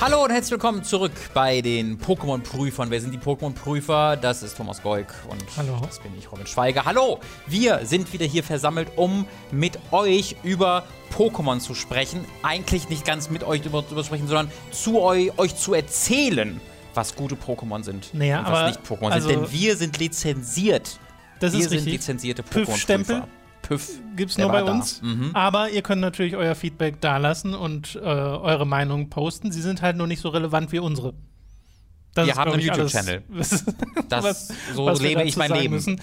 [0.00, 2.90] Hallo und herzlich willkommen zurück bei den Pokémon-Prüfern.
[2.90, 4.16] Wer sind die Pokémon-Prüfer?
[4.16, 5.80] Das ist Thomas Goik und Hallo.
[5.84, 6.84] das bin ich, Robin Schweiger.
[6.84, 7.18] Hallo!
[7.46, 10.84] Wir sind wieder hier versammelt, um mit euch über
[11.16, 12.24] Pokémon zu sprechen.
[12.42, 16.60] Eigentlich nicht ganz mit euch über, über sprechen, sondern zu eu, euch zu erzählen,
[16.94, 19.40] was gute Pokémon sind Naja, und was aber- nicht Pokémon also- sind.
[19.44, 21.00] Denn wir sind lizenziert.
[21.40, 21.92] Das wir ist sind richtig.
[21.94, 22.42] lizenzierte?
[22.42, 23.26] Pokémon-Prüfer.
[23.66, 24.00] Püff.
[24.14, 25.02] Gibt's der nur bei uns.
[25.02, 25.30] Mhm.
[25.34, 29.50] Aber ihr könnt natürlich euer Feedback dalassen und äh, eure Meinung posten.
[29.50, 31.14] Sie sind halt nur nicht so relevant wie unsere.
[32.16, 33.22] Das Wir ist, haben einen YouTube-Channel.
[34.74, 36.00] so was lebe ich mein Leben.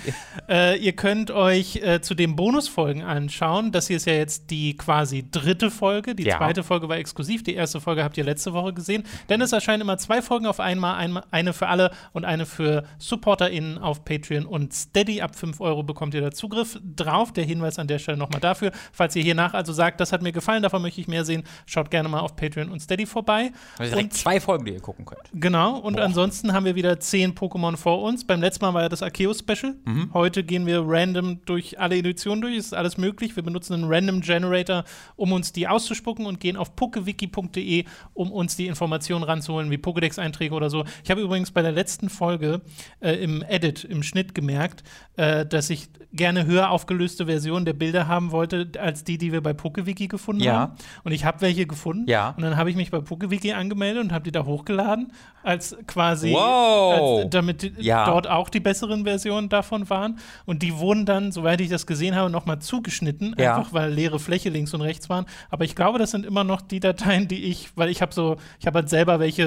[0.48, 3.72] Äh, ihr könnt euch äh, zu den Bonusfolgen anschauen.
[3.72, 6.14] Das hier ist ja jetzt die quasi dritte Folge.
[6.14, 6.38] Die Ja.
[6.38, 7.42] zweite Folge war exklusiv.
[7.44, 9.04] Die erste Folge habt ihr letzte Woche gesehen.
[9.30, 10.96] Denn es erscheinen immer zwei Folgen auf einmal.
[10.98, 15.20] Einmal eine für alle und eine für SupporterInnen auf Patreon und Steady.
[15.22, 17.34] Ab 5 Euro bekommt ihr da Zugriff drauf.
[17.34, 18.72] Der Hinweis an der Stelle nochmal dafür.
[18.92, 21.42] Falls ihr hier nach also sagt, das hat mir gefallen, davon möchte ich mehr sehen,
[21.66, 23.52] schaut gerne mal auf Patreon und Steady vorbei.
[23.80, 25.24] Also direkt zwei Folgen, die ihr gucken könnt.
[25.34, 26.03] Genau, und.
[26.04, 28.26] Ansonsten haben wir wieder zehn Pokémon vor uns.
[28.26, 29.76] Beim letzten Mal war ja das Arceus-Special.
[29.86, 30.14] Mhm.
[30.14, 32.58] Heute gehen wir random durch alle Editionen durch.
[32.58, 33.36] Es ist alles möglich.
[33.36, 34.84] Wir benutzen einen Random Generator,
[35.16, 40.54] um uns die auszuspucken und gehen auf pokewiki.de, um uns die Informationen ranzuholen, wie Pokédex-Einträge
[40.54, 40.86] oder so.
[41.04, 42.62] Ich habe übrigens bei der letzten Folge
[43.00, 44.84] äh, im Edit, im Schnitt gemerkt,
[45.16, 49.42] äh, dass ich gerne höher aufgelöste Versionen der Bilder haben wollte, als die, die wir
[49.42, 50.54] bei Pokewiki gefunden Ja.
[50.54, 50.74] haben.
[51.04, 52.08] Und ich habe welche gefunden.
[52.08, 52.36] Ja.
[52.38, 55.12] Und dann habe ich mich bei PokeWiki angemeldet und habe die da hochgeladen,
[55.42, 57.22] als quasi, Wow.
[57.24, 58.06] als, damit Ja.
[58.06, 60.20] dort auch die besseren Versionen davon waren.
[60.46, 63.56] Und die wurden dann, soweit ich das gesehen habe, nochmal zugeschnitten, Ja.
[63.58, 65.26] einfach weil leere Fläche links und rechts waren.
[65.50, 68.38] Aber ich glaube, das sind immer noch die Dateien, die ich, weil ich habe so,
[68.60, 69.44] ich habe halt selber welche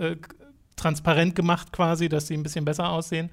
[0.00, 0.16] äh, äh,
[0.76, 3.28] transparent gemacht quasi, dass sie ein bisschen besser aussehen.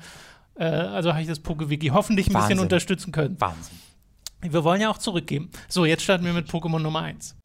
[0.60, 2.50] Äh, also habe ich das PokeWiki hoffentlich ein Wahnsinn.
[2.50, 3.40] bisschen unterstützen können.
[3.40, 3.78] Wahnsinn.
[4.42, 5.50] Wir wollen ja auch zurückgeben.
[5.68, 7.36] So, jetzt starten wir mit Pokémon Nummer 1.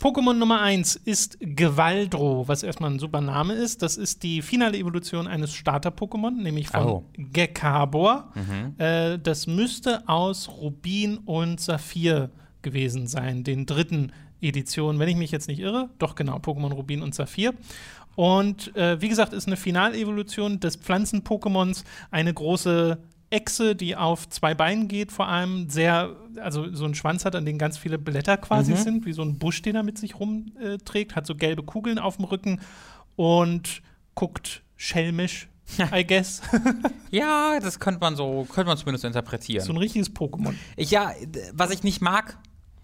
[0.00, 3.82] Pokémon Nummer 1 ist Gewaldro, was erstmal ein super Name ist.
[3.82, 7.04] Das ist die finale Evolution eines Starter-Pokémon, nämlich von Oh.
[7.16, 8.32] Gekabor.
[8.78, 12.30] Äh, das müsste aus Rubin und Saphir
[12.62, 15.90] gewesen sein, den dritten Edition, wenn ich mich jetzt nicht irre.
[15.98, 17.54] Doch, genau, Pokémon Rubin und Saphir.
[18.16, 22.98] Und äh, wie gesagt, ist eine Finalevolution des Pflanzen-Pokémons eine große
[23.30, 27.44] Echse, die auf zwei Beinen geht, vor allem sehr, also so einen Schwanz hat, an
[27.44, 31.14] dem ganz viele Blätter quasi sind, wie so ein Busch, den er mit sich rumträgt,
[31.14, 32.60] hat so gelbe Kugeln auf dem Rücken
[33.16, 33.82] und
[34.14, 35.48] guckt schelmisch,
[35.94, 36.40] I guess.
[37.10, 39.64] Ja, das könnte man so, könnte man zumindest interpretieren.
[39.64, 40.54] so ein richtiges Pokémon.
[40.76, 41.12] Ich, ja,
[41.54, 42.36] was ich nicht mag,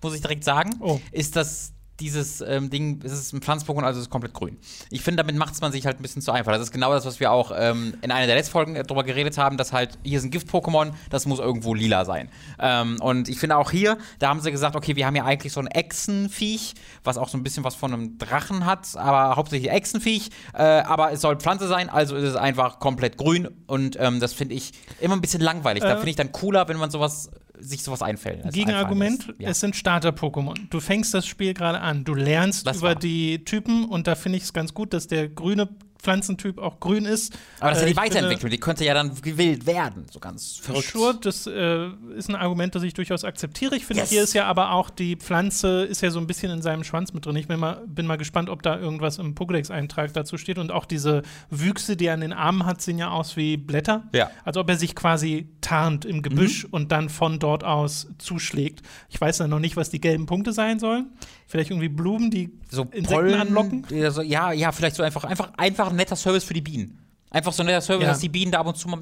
[0.05, 1.01] muss ich direkt sagen, Oh.
[1.11, 4.59] ist, dass dieses ähm, Ding, es ist ein Pflanz-Pokémon, also es ist komplett grün.
[4.91, 6.51] Ich finde, damit macht es man sich halt ein bisschen zu einfach.
[6.51, 9.05] Das ist genau das, was wir auch ähm, in einer der letzten Folgen äh, drüber
[9.05, 12.31] geredet haben, dass halt, hier ist ein Gift-Pokémon, das muss irgendwo lila sein.
[12.59, 15.53] Ähm, und ich finde auch hier, da haben sie gesagt, okay, wir haben ja eigentlich
[15.53, 19.71] so ein Echsenviech, was auch so ein bisschen was von einem Drachen hat, aber hauptsächlich
[19.71, 24.19] Echsenviech, äh, aber es soll Pflanze sein, also ist es einfach komplett grün und ähm,
[24.19, 25.85] das finde ich immer ein bisschen langweilig.
[25.85, 28.53] da Äh, finde ich dann cooler, wenn man sowas sich sowas einfällt.
[28.53, 29.35] Gegenargument.
[29.39, 29.51] Ja.
[29.51, 30.55] es sind Starter-Pokémon.
[30.71, 32.05] Du fängst das Spiel gerade an.
[32.05, 32.95] Du lernst Das über war.
[32.95, 35.69] die Typen und da finde ich es ganz gut, dass der grüne
[36.05, 37.37] Pflanzentyp auch grün ist.
[37.61, 40.59] Aber das ist ja Äh, die Weiterentwicklung, die könnte ja dann gewillt werden, so ganz
[40.59, 40.91] verrückt.
[40.93, 43.75] Sure, das äh, ist ein Argument, das ich durchaus akzeptiere.
[43.77, 44.11] Ich finde, Yes.
[44.11, 47.13] hier ist ja aber auch die Pflanze, ist ja so ein bisschen in seinem Schwanz
[47.13, 47.37] mit drin.
[47.37, 50.59] Ich bin mal, bin mal gespannt, ob da irgendwas im Pokédex-Eintrag dazu steht.
[50.59, 54.05] Und auch diese Wüchse, die er an den Armen hat, sehen ja aus wie Blätter.
[54.13, 54.31] Ja.
[54.45, 58.83] Als ob er sich quasi tarnt im Gebüsch und dann von dort aus zuschlägt.
[59.09, 61.07] Ich weiß dann noch nicht, was die gelben Punkte sein sollen.
[61.47, 63.87] Vielleicht irgendwie Blumen, die so Insekten Pollen anlocken.
[63.91, 66.99] Ja, ja, vielleicht so einfach, einfach, einfach ein netter Service für die Bienen.
[67.31, 68.11] Einfach so ein netter Service, Ja.
[68.11, 69.01] dass die Bienen da ab und zu mal.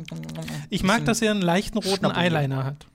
[0.71, 2.07] Ich mag, dass er einen leichten roten.
[2.07, 2.87] Eyeliner hat.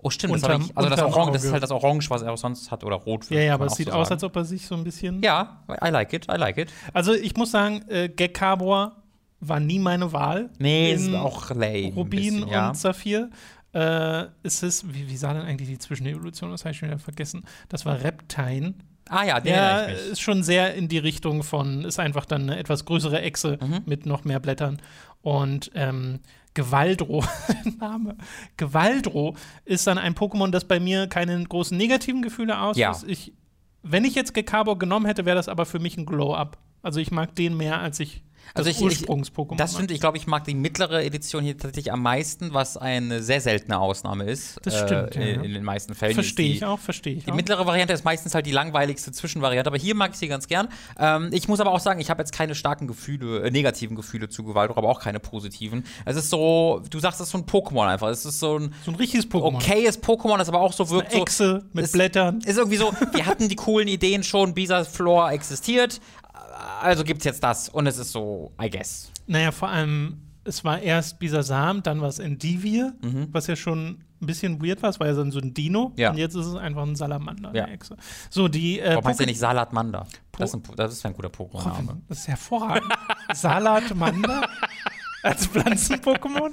[0.00, 0.34] Oh, stimmt.
[0.34, 2.38] Das Unterm- hab ich, also das Orange, das ist halt das Orange, was er auch
[2.38, 3.28] sonst hat, oder Rot.
[3.30, 5.22] Ja, ja, aber es sieht so aus, als ob er sich so ein bisschen.
[5.22, 6.72] Ja, I like it, I like it.
[6.92, 9.02] Also ich muss sagen, äh, Gekabor
[9.40, 10.50] war nie meine Wahl.
[10.58, 11.92] Nee, ist auch lame.
[11.94, 12.68] Rubin bisschen, ja.
[12.68, 13.30] und Saphir.
[13.72, 16.50] Äh, es ist, wie, wie sah denn eigentlich die Zwischenevolution?
[16.50, 17.44] Das habe ich schon wieder vergessen.
[17.68, 18.74] Das war Reptine.
[19.08, 22.58] Ah ja, den Ja, ist schon sehr in die Richtung von, ist einfach dann eine
[22.58, 23.82] etwas größere Echse Mhm.
[23.86, 24.80] mit noch mehr Blättern.
[25.22, 26.20] Und ähm,
[26.54, 27.24] Gewaldro,
[27.80, 28.16] Name.
[28.56, 33.02] Gewaldro ist dann ein Pokémon, das bei mir keine großen negativen Gefühle auslöst.
[33.02, 33.08] Ja.
[33.08, 33.32] Ich,
[33.82, 36.58] wenn ich jetzt Gekabor genommen hätte, wäre das aber für mich ein Glow-Up.
[36.82, 38.22] Also ich mag den mehr, als ich
[38.54, 42.00] Also das Ursprungs-Pokémon Das stimmt, ich glaube, ich mag die mittlere Edition hier tatsächlich am
[42.02, 44.58] meisten, was eine sehr seltene Ausnahme ist.
[44.62, 45.42] Das stimmt, äh, ja, in, ja.
[45.42, 46.14] in den meisten Fällen.
[46.14, 47.36] Verstehe ich auch, verstehe ich Die auch.
[47.36, 50.68] mittlere Variante ist meistens halt die langweiligste Zwischenvariante, aber hier mag ich sie ganz gern.
[50.98, 54.28] Ähm, ich muss aber auch sagen, ich habe jetzt keine starken Gefühle, äh, negativen Gefühle
[54.30, 55.84] zu Gewalt, aber auch keine positiven.
[56.06, 58.08] Es ist so, du sagst, es ist so ein Pokémon einfach.
[58.08, 59.56] Es ist so ein So ein richtiges Pokémon.
[59.56, 61.22] okayes Pokémon, das aber auch so wirkt Eine so.
[61.22, 62.40] Echse mit ist- Blättern.
[62.46, 66.00] Ist irgendwie so, wir hatten die coolen Ideen schon, Bisa-Floor existiert,
[66.80, 69.10] also gibt's jetzt das und es ist so, I guess.
[69.26, 73.28] Naja, vor allem, es war erst Bisasam, dann war es Endivir, Mhm.
[73.32, 74.90] was ja schon ein bisschen weird war.
[74.90, 75.92] Es war ja dann so ein Dino.
[75.96, 76.10] Ja.
[76.10, 77.66] Und jetzt ist es einfach ein Salamander, Ja.
[77.66, 77.96] Echse.
[78.30, 78.80] So, die.
[78.80, 80.06] Äh, Warum heißt der nicht Salatmanda?
[80.36, 82.00] Das ist ein, das ist ein guter Pokémon-Name.
[82.08, 82.92] das ist hervorragend.
[83.34, 84.48] Salatmander
[85.22, 86.52] als Pflanzen-Pokémon?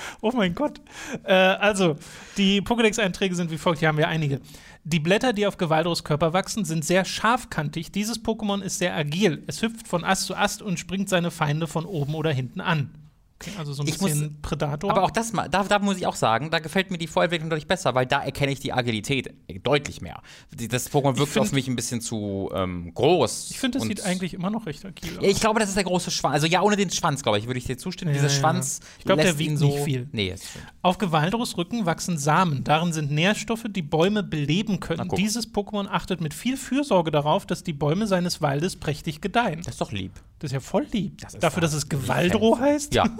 [0.20, 0.80] Oh mein Gott.
[1.24, 1.96] Äh, also,
[2.36, 3.80] die Pokédex-Einträge sind wie folgt.
[3.80, 4.40] Hier haben wir einige.
[4.84, 7.92] Die Blätter, die auf Gewaldros Körper wachsen, sind sehr scharfkantig.
[7.92, 9.42] Dieses Pokémon ist sehr agil.
[9.46, 12.99] Es hüpft von Ast zu Ast und springt seine Feinde von oben oder hinten an.
[13.42, 14.90] Okay, also so ein Ich muss- bisschen Predator.
[14.90, 17.66] Aber auch das, da, da muss ich auch sagen, da gefällt mir die Vorentwicklung deutlich
[17.66, 19.32] besser, weil da erkenne ich die Agilität
[19.62, 20.20] deutlich mehr.
[20.54, 23.50] Das Pokémon wirkt find- auf mich ein bisschen zu ähm, groß.
[23.50, 25.24] ich finde, das sieht eigentlich immer noch recht agil aus.
[25.24, 26.34] Ja, ich glaube, das ist der große Schwanz.
[26.34, 28.10] Also ja, ohne den Schwanz, glaube ich, würde ich dir zustimmen.
[28.14, 28.40] Ja, Dieser ja.
[28.40, 30.08] Schwanz Ich glaub, der wiegt so nicht viel.
[30.12, 30.34] Nee.
[30.82, 32.62] Auf Gewaldros Rücken wachsen Samen.
[32.64, 35.08] Darin sind Nährstoffe, die Bäume beleben können.
[35.16, 39.62] Dieses Pokémon achtet mit viel Fürsorge darauf, dass die Bäume seines Waldes prächtig gedeihen.
[39.64, 40.12] Das ist doch lieb.
[40.40, 41.20] Das ist ja voll lieb.
[41.20, 42.92] Das ist Dafür, da- dass es Gewaldro heißt.
[42.94, 43.04] Ja.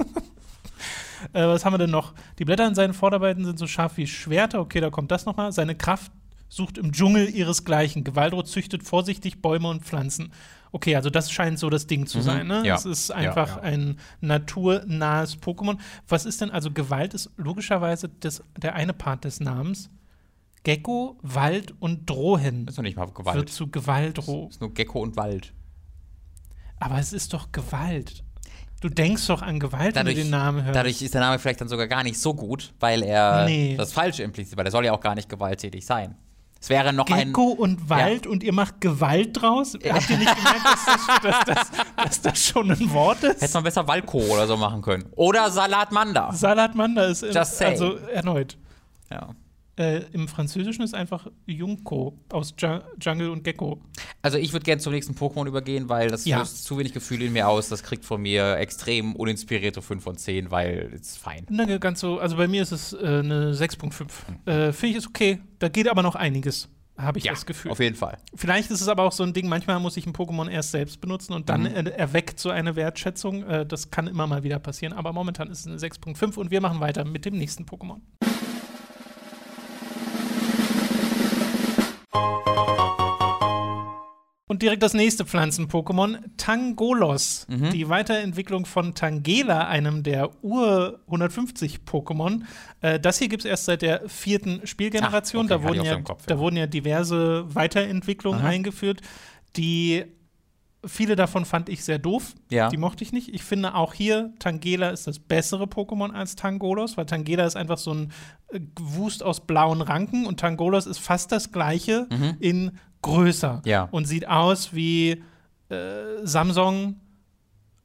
[1.34, 2.14] Äh, was haben wir denn noch?
[2.38, 4.58] Die Blätter in seinen Vorderbeiten sind so scharf wie Schwerter.
[4.58, 5.52] Okay, da kommt das nochmal.
[5.52, 6.10] Seine Kraft
[6.48, 8.04] sucht im Dschungel ihresgleichen.
[8.04, 10.32] Gewaldro züchtet vorsichtig Bäume und Pflanzen.
[10.72, 12.46] Okay, also das scheint so das Ding zu Mhm, sein.
[12.46, 12.62] Ne?
[12.64, 12.74] ja.
[12.74, 13.62] Es ist Ja, einfach ja.
[13.62, 15.76] ein naturnahes Pokémon.
[16.08, 19.90] Was ist denn, also Gewalt ist logischerweise das, der eine Part des Namens.
[20.62, 23.50] Gecko, Wald und Drohen Das ist noch nicht mal wird Gewalt.
[23.50, 24.44] zu Gewaldro.
[24.46, 25.52] Das ist nur Gecko und Wald.
[26.80, 28.24] Aber es ist doch Gewalt.
[28.80, 30.74] Du denkst doch an Gewalt, wenn Dadurch, du den Namen hörst.
[30.74, 33.76] dadurch ist der Name vielleicht dann sogar gar nicht so gut, weil er Nee.
[33.76, 36.16] das Falsche impliziert, weil er soll ja auch gar nicht gewalttätig sein.
[36.62, 37.28] Es wäre noch ein.
[37.28, 39.74] Gecko und Wald und ihr macht Gewalt draus?
[39.74, 43.40] Habt ihr nicht gemerkt, dass das, dass, das, dass das schon ein Wort ist?
[43.42, 45.06] Hätte man besser Walko oder so machen können.
[45.16, 46.32] Oder Salatmanda.
[46.32, 47.72] Salatmanda ist in, Just saying.
[47.72, 48.56] also erneut.
[49.10, 49.30] Ja.
[49.80, 53.80] Äh, Im Französischen ist einfach Junko aus Dja- Jungle und Gecko.
[54.20, 56.40] Also ich würde gerne zum nächsten Pokémon übergehen, weil das Ja.
[56.40, 57.70] löst zu wenig Gefühle in mir aus.
[57.70, 61.46] Das kriegt von mir extrem uninspirierte 5 von 10, weil es fein.
[61.48, 64.08] Na, ganz so, also bei mir ist es äh, eine 6.5.
[64.26, 64.52] Hm.
[64.52, 65.38] Äh, Finde ich ist okay.
[65.60, 66.68] Da geht aber noch einiges,
[66.98, 67.70] habe ich das Gefühl.
[67.70, 68.18] auf jeden Fall.
[68.34, 71.00] Vielleicht ist es aber auch so ein Ding, manchmal muss ich ein Pokémon erst selbst
[71.00, 71.66] benutzen und dann Mhm.
[71.74, 73.44] er erweckt so eine Wertschätzung.
[73.44, 76.60] Äh, das kann immer mal wieder passieren, aber momentan ist es eine 6.5 und wir
[76.60, 78.00] machen weiter mit dem nächsten Pokémon.
[84.50, 87.46] Und direkt das nächste Pflanzen-Pokémon, Tangolos.
[87.48, 87.70] Mhm.
[87.70, 92.42] Die Weiterentwicklung von Tangela, einem der Ur-150 Pokémon.
[92.80, 95.46] Äh, das hier gibt es erst seit der vierten Spielgeneration.
[95.48, 96.40] Ach, okay, da, wurden ja, Kopf, da ja.
[96.40, 98.48] wurden ja diverse Weiterentwicklungen Aha.
[98.48, 99.02] eingeführt,
[99.56, 100.04] die
[100.84, 102.34] viele davon fand ich sehr doof.
[102.50, 102.68] Ja.
[102.68, 103.28] Die mochte ich nicht.
[103.34, 107.78] Ich finde auch hier, Tangela ist das bessere Pokémon als Tangolos, weil Tangela ist einfach
[107.78, 108.12] so ein
[108.48, 112.06] äh, Wust aus blauen Ranken und Tangolos ist fast das gleiche
[112.40, 112.72] in
[113.02, 113.62] größer Mhm.
[113.68, 113.88] Ja.
[113.90, 115.22] und sieht aus wie
[115.68, 115.76] äh,
[116.22, 116.96] Samsung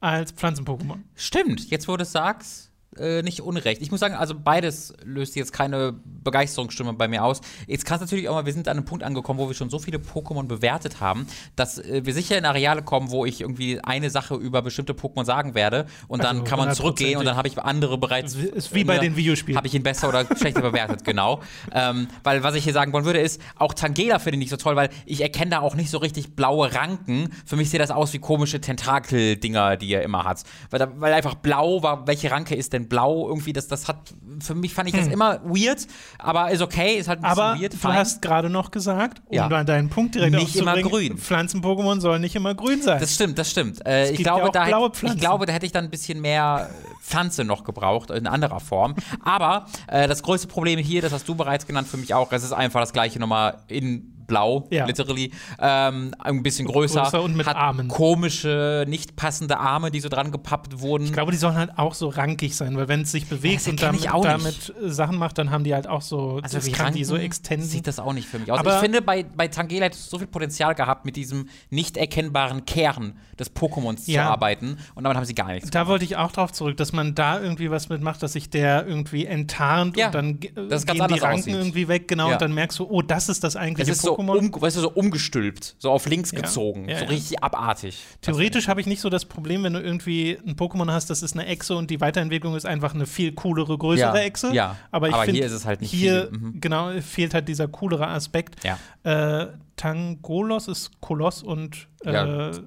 [0.00, 0.98] als Pflanzen-Pokémon.
[1.14, 2.65] Stimmt, jetzt wo du es sagst,
[2.98, 3.82] äh, nicht unrecht.
[3.82, 5.94] Ich muss sagen, also beides löst jetzt keine
[6.24, 7.40] Begeisterungsstimme bei mir aus.
[7.66, 9.70] Jetzt kann es natürlich auch mal, wir sind an einem Punkt angekommen, wo wir schon
[9.70, 13.80] so viele Pokémon bewertet haben, dass äh, wir sicher in Areale kommen, wo ich irgendwie
[13.80, 17.36] eine Sache über bestimmte Pokémon sagen werde und Also dann kann man zurückgehen und dann
[17.36, 18.34] habe ich andere bereits.
[18.34, 19.56] Ist ist wie bei den Videospielen.
[19.56, 21.40] Habe ich ihn besser oder schlechter bewertet, genau.
[21.72, 24.56] Ähm, weil was ich hier sagen wollen würde, ist, auch Tangela finde ich nicht so
[24.56, 27.30] toll, weil ich erkenne da auch nicht so richtig blaue Ranken.
[27.44, 30.42] Für mich sieht das aus wie komische Tentakel-Dinger, die er immer hat.
[30.70, 33.28] Weil, weil einfach blau war, welche Ranke ist denn blau?
[33.28, 35.86] Irgendwie, das, das hat, für mich fand ich das immer weird,
[36.18, 37.50] aber ist okay, ist halt ein bisschen Hm.
[37.50, 37.72] Aber weird.
[37.74, 37.94] du fein.
[37.94, 39.64] hast gerade noch gesagt, um Ja.
[39.64, 41.18] deinen Punkt direkt Nicht immer grün.
[41.18, 43.00] Pflanzen-Pokémon sollen nicht immer grün sein.
[43.00, 43.84] Das stimmt, das stimmt.
[43.86, 46.20] Äh, ich, glaube, ja da hätte, blaue ich glaube, da hätte ich dann ein bisschen
[46.20, 46.70] mehr
[47.02, 48.94] Pflanze noch gebraucht, in anderer Form.
[49.22, 52.42] Aber äh, das größte Problem hier, das hast du bereits genannt für mich auch, es
[52.42, 54.86] ist einfach das gleiche nochmal in blau, Ja.
[54.86, 55.30] literally.
[55.58, 57.02] Ähm, ein bisschen größer.
[57.02, 57.88] Größer und mit hat Armen.
[57.88, 61.04] komische, nicht passende Arme, die so dran gepappt wurden.
[61.04, 63.68] Ich glaube, die sollen halt auch so rankig sein, weil wenn es sich bewegt das
[63.68, 66.72] und damit, damit äh, Sachen macht, dann haben die halt auch so, Also das wie
[66.72, 67.68] kann die so Ranken extenden.
[67.68, 68.58] Sieht das auch nicht für mich aus.
[68.58, 71.96] Aber- ich finde, bei, bei Tangela hätte es so viel Potenzial gehabt, mit diesem nicht
[71.96, 74.24] erkennbaren Kern des Pokémons Ja.
[74.24, 74.78] zu arbeiten.
[74.94, 77.40] Und damit haben sie gar nichts da wollte ich auch drauf zurück, dass man da
[77.40, 80.40] irgendwie was mitmacht, dass sich der irgendwie enttarnt Ja, und dann
[80.70, 81.54] das ganz gehen die Ranken aussieht.
[81.54, 82.34] irgendwie weg, genau, Ja.
[82.34, 84.38] und dann merkst du, oh, das ist das eigentliche Es ist so Pokémon.
[84.54, 86.40] um, weißt du, so umgestülpt, so auf links Ja.
[86.40, 87.10] gezogen, Ja, so ja.
[87.10, 88.02] richtig abartig.
[88.22, 91.34] Theoretisch habe ich nicht so das Problem, wenn du irgendwie ein Pokémon hast, das ist
[91.34, 94.52] eine Echse und die Weiterentwicklung ist einfach eine viel coolere, größere Echse.
[94.54, 94.76] ja.
[94.90, 96.60] Aber, ich Aber find, hier ist es halt nicht Hier, mhm.
[96.60, 98.56] genau, fehlt halt dieser coolere Aspekt.
[98.64, 98.78] Ja.
[99.02, 102.12] Äh, Tangolos ist Koloss und äh,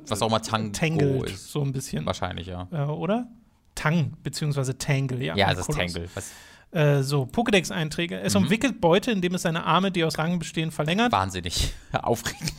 [0.08, 1.52] was auch mal Tango Tangled, ist.
[1.52, 2.06] so ein bisschen.
[2.06, 2.68] Wahrscheinlich, ja.
[2.72, 3.28] Äh, oder?
[3.76, 5.36] Tang, beziehungsweise Tangle, ja.
[5.36, 5.72] Ja, es ist.
[5.72, 6.08] Tangle.
[6.14, 6.32] Was,
[6.72, 8.20] Äh, so, Pokédex-Einträge.
[8.22, 8.44] Es Mhm.
[8.44, 11.12] umwickelt Beute, indem es seine Arme, die aus Rangen bestehen, verlängert.
[11.12, 12.54] wahnsinnig aufregend.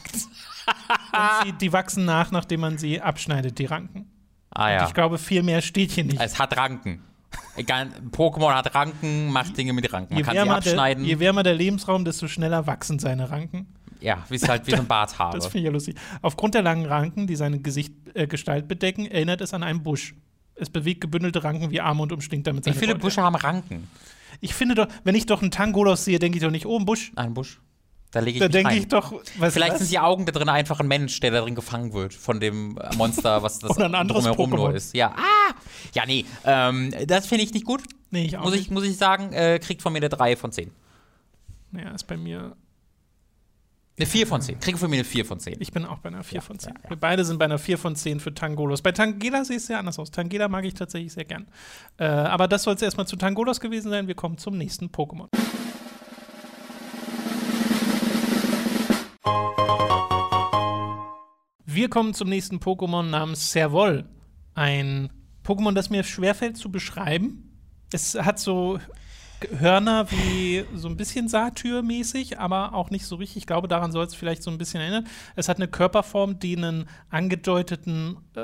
[1.12, 4.07] Und sie, die wachsen nach, nachdem man sie abschneidet, die Ranken.
[4.50, 4.87] Ah Und ja.
[4.88, 6.21] ich glaube, viel mehr steht hier nicht.
[6.21, 7.02] Es hat Ranken.
[7.57, 10.14] Egal, Pokémon hat Ranken, macht Dinge mit Ranken.
[10.14, 11.05] Man je, kann sie wärmer der, abschneiden.
[11.05, 13.69] je wärmer der Lebensraum, desto schneller wachsen seine Ranken.
[14.00, 15.35] ja, wie es halt wie so ein Barthaare.
[15.37, 15.97] Das finde ich ja lustig.
[16.23, 20.14] Aufgrund der langen Ranken, die seine Gesicht, äh, Gestalt bedecken, erinnert es an einen Busch.
[20.61, 23.02] Es bewegt gebündelte Ranken wie Arme und umschlingt damit Wie seine viele Beute.
[23.07, 23.88] Busche haben Ranken?
[24.40, 26.85] Ich finde doch, wenn ich doch einen Tangolos sehe, denke ich doch nicht, oh, ein
[26.85, 27.12] Busch.
[27.17, 27.61] Ein Busch.
[28.12, 28.79] Da lege ich Da mich denke rein.
[28.79, 29.79] ich doch, was Vielleicht was?
[29.81, 32.76] sind die Augen da drin einfach ein Mensch, der da drin gefangen wird von dem
[32.97, 34.75] Monster, was das Oder ein anderes drumherum nur Pokémon.
[34.75, 34.95] ist.
[34.97, 35.55] Ja, ah!
[35.95, 37.83] Ja, nee, ähm, das finde ich nicht gut.
[38.11, 38.62] Nee, ich auch Muss nicht.
[38.62, 40.73] ich, muss ich sagen, äh, kriegt von mir eine 3 von 10.
[41.73, 42.57] Ja, ist bei mir.
[43.97, 44.61] Eine 4 von 10.
[44.61, 45.56] Kriegt von mir eine 4 von 10.
[45.61, 46.73] Ich bin auch bei einer 4 von 10.
[46.73, 46.90] ja, ja.
[46.90, 48.80] Wir beide sind bei einer 4 von 10 für Tangolos.
[48.80, 50.11] Bei Tangela sieht es sehr anders aus.
[50.11, 51.47] Tangela mag ich tatsächlich sehr gern.
[51.99, 54.06] Äh, aber das soll es erstmal zu Tangolos gewesen sein.
[54.09, 55.28] Wir kommen zum nächsten Pokémon.
[61.66, 64.09] Wir kommen zum nächsten Pokémon namens Servol.
[64.54, 65.11] Ein
[65.44, 67.50] Pokémon, das mir schwerfällt zu beschreiben.
[67.92, 68.78] Es hat so
[69.59, 73.38] Hörner wie so ein bisschen Satyr-mäßig, aber auch nicht so richtig.
[73.38, 75.06] Ich glaube, daran soll es vielleicht so ein bisschen erinnern.
[75.37, 78.40] Es hat eine Körperform, die einen angedeuteten, äh,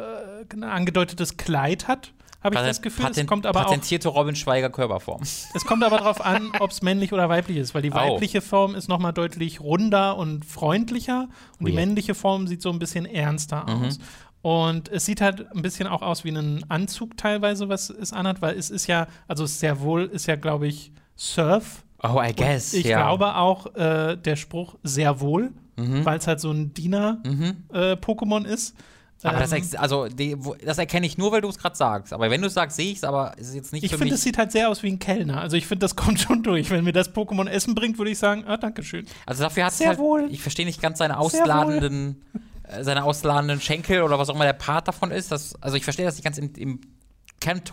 [0.54, 2.12] ein angedeutetes Kleid hat,
[2.42, 3.06] habe ich das Gefühl.
[3.12, 5.20] es kommt aber auch patentierte Robin Schweiger Körperform.
[5.22, 7.94] es kommt aber darauf an, ob es männlich oder weiblich ist, weil die Oh.
[7.96, 11.86] weibliche Form ist noch mal deutlich runder und freundlicher und die Weird.
[11.86, 13.84] männliche Form sieht so ein bisschen ernster Mhm.
[13.86, 13.98] aus.
[14.46, 18.40] Und es sieht halt ein bisschen auch aus wie ein Anzug teilweise, was es anhat,
[18.42, 21.82] weil es ist ja, also sehr wohl ist ja, glaube ich, Surf.
[22.00, 22.72] Oh, I guess.
[22.72, 22.98] Ich ja.
[23.02, 26.04] glaube auch äh, der Spruch sehr wohl, Mhm.
[26.04, 28.76] weil es halt so ein Diener-Pokémon ist.
[29.22, 32.12] Aber das, Ähm, also, die, wo, das erkenne ich nur, weil du es gerade sagst.
[32.12, 34.14] Aber wenn du es sagst, sehe ich es, aber es ist jetzt nicht ich finde,
[34.14, 35.40] es sieht halt sehr aus wie ein Kellner.
[35.40, 36.70] Also ich finde, das kommt schon durch.
[36.70, 39.06] Wenn mir das Pokémon Essen bringt, würde ich sagen, ah, danke schön.
[39.24, 40.28] Also dafür hat es Sehr halt, wohl.
[40.30, 42.38] ich verstehe nicht ganz seine ausladenden, äh,
[42.80, 45.32] seine ausladenden Schenkel oder was auch immer der Part davon ist.
[45.32, 46.80] Das, also ich verstehe das nicht ganz im, im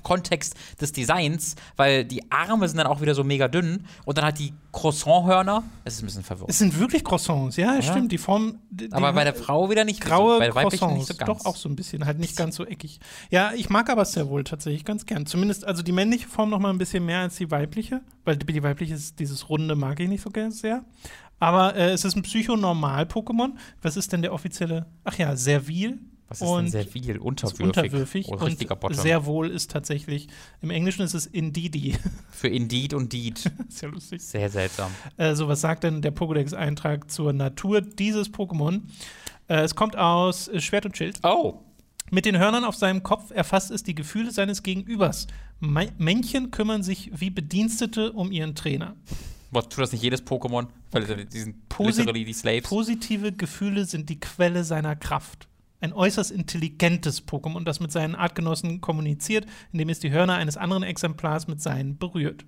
[0.03, 4.25] Kontext des Designs, weil die Arme sind dann auch wieder so mega dünn und dann
[4.25, 5.63] halt die Croissant-Hörner.
[5.83, 6.49] Es ist ein bisschen verwirrend.
[6.49, 8.11] Es sind wirklich Croissants, ja, stimmt.
[8.11, 8.59] Die Form.
[8.69, 11.25] Die, Aber bei der Frau wieder nicht graue so, bei der weiblichen Croissants, nicht so
[11.25, 11.43] ganz.
[11.43, 12.99] doch auch so ein bisschen, halt nicht ganz so eckig.
[13.29, 15.25] Ja, ich mag aber sehr wohl tatsächlich ganz gern.
[15.25, 18.45] Zumindest, also die männliche Form noch mal ein bisschen mehr als die weibliche, weil die,
[18.45, 20.83] die weibliche ist, dieses runde mag ich nicht so gern sehr.
[21.43, 23.55] Aber äh, es ist ein Psychonormal-Pokémon.
[23.81, 24.85] Was ist denn der offizielle?
[25.03, 25.99] Ach ja, Servil.
[26.29, 27.09] Was ist und denn sehr viel?
[27.09, 27.65] ist Unterwürfig.
[27.65, 28.97] unterwürfig Oh, und richtiger Bottom.
[28.97, 30.29] sehr wohl ist tatsächlich,
[30.61, 31.97] im Englischen ist es Indeedy.
[32.31, 33.51] Für Indeed und Deed.
[33.81, 34.21] ja lustig.
[34.23, 34.89] Sehr seltsam.
[35.17, 38.79] Äh, so, was sagt denn der Pokédex-Eintrag zur Natur dieses Pokémon?
[39.49, 41.19] Äh, es kommt aus Schwert und Schild.
[41.23, 41.59] Oh.
[42.09, 45.27] Mit den Hörnern auf seinem Kopf erfasst es die Gefühle seines Gegenübers.
[45.59, 48.95] Männchen kümmern sich wie Bedienstete um ihren Trainer.
[49.53, 50.67] Was tut das nicht jedes Pokémon?
[50.91, 52.67] Weil die sind Posi- literally die Slaves.
[52.69, 55.47] Positive Gefühle sind die Quelle seiner Kraft.
[55.81, 60.83] Ein äußerst intelligentes Pokémon, das mit seinen Artgenossen kommuniziert, indem es die Hörner eines anderen
[60.83, 62.45] Exemplars mit seinen berührt.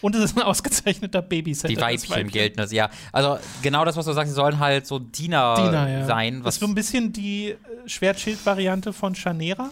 [0.00, 1.68] Und es ist ein ausgezeichneter Babysitter.
[1.68, 2.90] die das Weibchen gelten das, ja.
[3.12, 6.04] Also genau das, was du sagst, sie sollen halt so Diener, Diener, ja.
[6.06, 6.36] sein.
[6.38, 7.56] das Was, ist so ein bisschen die äh,
[7.86, 9.70] Schwertschild-Variante von Chanera.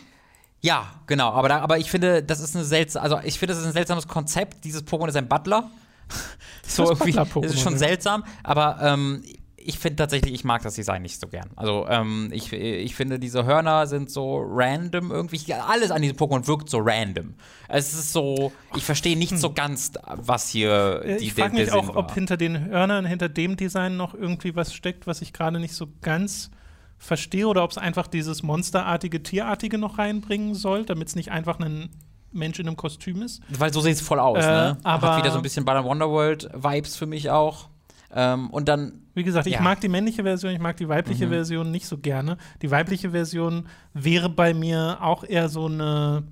[0.60, 1.30] ja, genau.
[1.32, 3.72] Aber, da, aber ich finde, das ist eine seltsam, also ich finde, das ist ein
[3.72, 4.64] seltsames Konzept.
[4.64, 5.70] Dieses Pokémon ist ein Butler.
[6.66, 8.24] so Das irgendwie, das ist schon seltsam.
[8.42, 9.22] Aber ähm,
[9.62, 11.50] ich finde tatsächlich, ich mag das Design nicht so gern.
[11.54, 15.52] Also ähm, ich, ich finde, diese Hörner sind so random irgendwie.
[15.52, 17.34] Alles an diesem Pokémon wirkt so random.
[17.68, 21.72] Es ist so, ich verstehe nicht so ganz, was hier Äh, die, ich frage mich
[21.72, 22.14] auch, ob war.
[22.14, 25.88] hinter den Hörnern, hinter dem Design noch irgendwie was steckt, was ich gerade nicht so
[26.00, 26.50] ganz
[26.96, 31.58] verstehe oder ob es einfach dieses monsterartige, tierartige noch reinbringen soll, damit es nicht einfach
[31.60, 31.90] ein
[32.32, 33.42] Mensch in einem Kostüm ist.
[33.58, 34.76] Weil so sieht es voll aus, Äh, ne?
[34.82, 37.68] aber- Hat wieder so ein bisschen Balan Wonderworld-Vibes für mich auch.
[38.12, 39.60] Ähm, und dann, Wie gesagt, ich Ja.
[39.60, 41.30] mag die männliche Version, ich mag die weibliche Mhm.
[41.30, 42.36] Version nicht so gerne.
[42.62, 46.22] Die weibliche Version wäre bei mir auch eher so eine,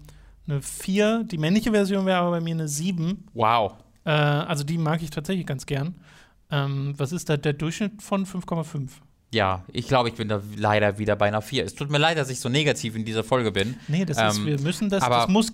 [0.47, 1.25] eine 4.
[1.25, 3.25] Die männliche Version wäre aber bei mir eine 7.
[3.35, 3.75] wow.
[4.05, 5.97] Äh, also die mag ich tatsächlich ganz gern.
[6.51, 9.03] Ähm, was ist da der Durchschnitt von 5,5?
[9.35, 11.65] Ja, ich glaube, ich bin da leider wieder bei einer 4.
[11.65, 13.77] Es tut mir leid, dass ich so negativ in dieser Folge bin.
[13.87, 15.53] Nee, das ist, Ähm, wir müssen das, aber- das muss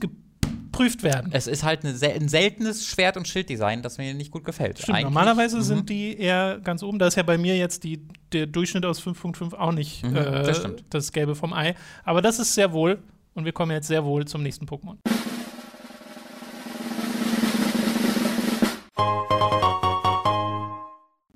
[0.75, 1.31] geprüft werden.
[1.33, 4.79] Es ist halt eine, ein seltenes Schwert- und Schilddesign, das mir nicht gut gefällt.
[4.79, 5.63] Stimmt, Eigentlich- normalerweise Mhm.
[5.63, 6.99] sind die eher ganz oben.
[6.99, 10.43] Da ist ja bei mir jetzt die, der Durchschnitt aus 5.5 auch nicht Mhm, äh,
[10.43, 10.85] das stimmt.
[10.91, 11.75] das Gelbe vom Ei.
[12.05, 12.99] Aber das ist sehr wohl.
[13.35, 14.97] Und wir kommen jetzt sehr wohl zum nächsten Pokémon.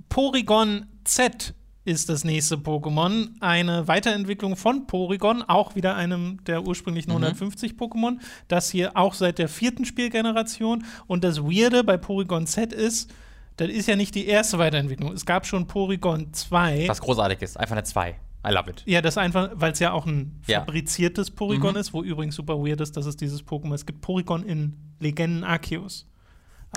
[0.09, 1.55] Porygon Z
[1.89, 3.29] ist das nächste Pokémon.
[3.41, 7.17] Eine Weiterentwicklung von Porygon, auch wieder einem der ursprünglichen Mhm.
[7.25, 8.19] 150 Pokémon.
[8.47, 10.85] Das hier auch seit der vierten Spielgeneration.
[11.07, 13.11] Und das Weirde bei Porygon Z ist,
[13.57, 15.13] das ist ja nicht die erste Weiterentwicklung.
[15.13, 16.87] Es gab schon Porygon 2.
[16.89, 17.57] Was großartig ist.
[17.59, 18.15] Einfach eine 2.
[18.47, 18.83] I love it.
[18.87, 20.61] Ja, das einfach, weil es ja auch ein Ja.
[20.61, 21.81] fabriziertes Porygon Mhm.
[21.81, 25.43] ist, wo übrigens super weird ist, dass es dieses Pokémon Es gibt Porygon in Legenden
[25.43, 26.07] Arceus.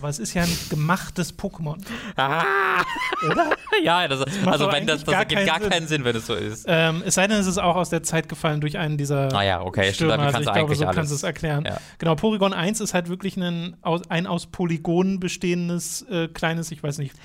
[0.01, 1.77] Aber es ist ja ein gemachtes Pokémon.
[2.15, 2.83] Ah!
[3.23, 3.51] Oder?
[3.83, 5.69] ja, das, macht also wenn das, das gar ergibt gar Sinn.
[5.69, 6.65] keinen Sinn, wenn es so ist.
[6.67, 9.43] Ähm, es sei denn, es ist auch aus der Zeit gefallen durch einen dieser Ah
[9.43, 10.17] ja, okay, stimmt, Stürmer.
[10.17, 10.95] damit Also kannst ich du glaube, so alles.
[10.95, 11.65] kannst du es erklären.
[11.65, 11.77] Ja.
[11.99, 16.81] Genau, Porygon 1 ist halt wirklich ein aus, ein aus Polygonen bestehendes äh, kleines, ich
[16.81, 17.15] weiß nicht,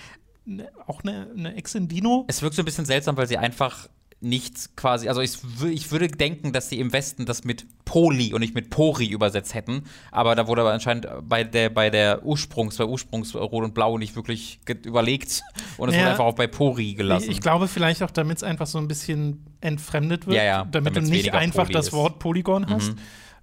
[0.45, 2.27] ne, auch eine, eine Ex-Indino.
[2.29, 3.89] Es wirkt so ein bisschen seltsam, weil sie einfach
[4.21, 5.37] nichts quasi, also ich,
[5.71, 9.53] ich würde denken, dass sie im Westen das mit Poli und nicht mit Pori übersetzt
[9.55, 13.75] hätten, aber da wurde aber anscheinend bei der, bei der Ursprungs, bei Ursprungs Rot und
[13.75, 15.43] Blau nicht wirklich überlegt
[15.77, 16.01] und es Ja.
[16.01, 17.25] wurde einfach auch bei Pori gelassen.
[17.31, 20.65] Ich, ich glaube vielleicht auch, damit es einfach so ein bisschen entfremdet wird, Ja, ja,
[20.71, 21.93] damit du nicht einfach Poly das ist.
[21.93, 22.93] Wort Polygon hast.
[22.95, 22.99] Mhm.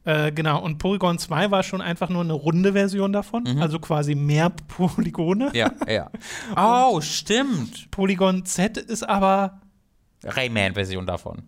[0.06, 4.16] Äh, genau, und Polygon 2 war schon einfach nur eine runde Version davon, also quasi
[4.16, 5.46] mehr Polygone.
[5.50, 5.56] Mhm.
[5.56, 6.10] ja, ja.
[6.58, 7.90] Oh, stimmt.
[7.92, 9.62] Polygon Z ist aber
[10.24, 11.44] Rayman-Version davon.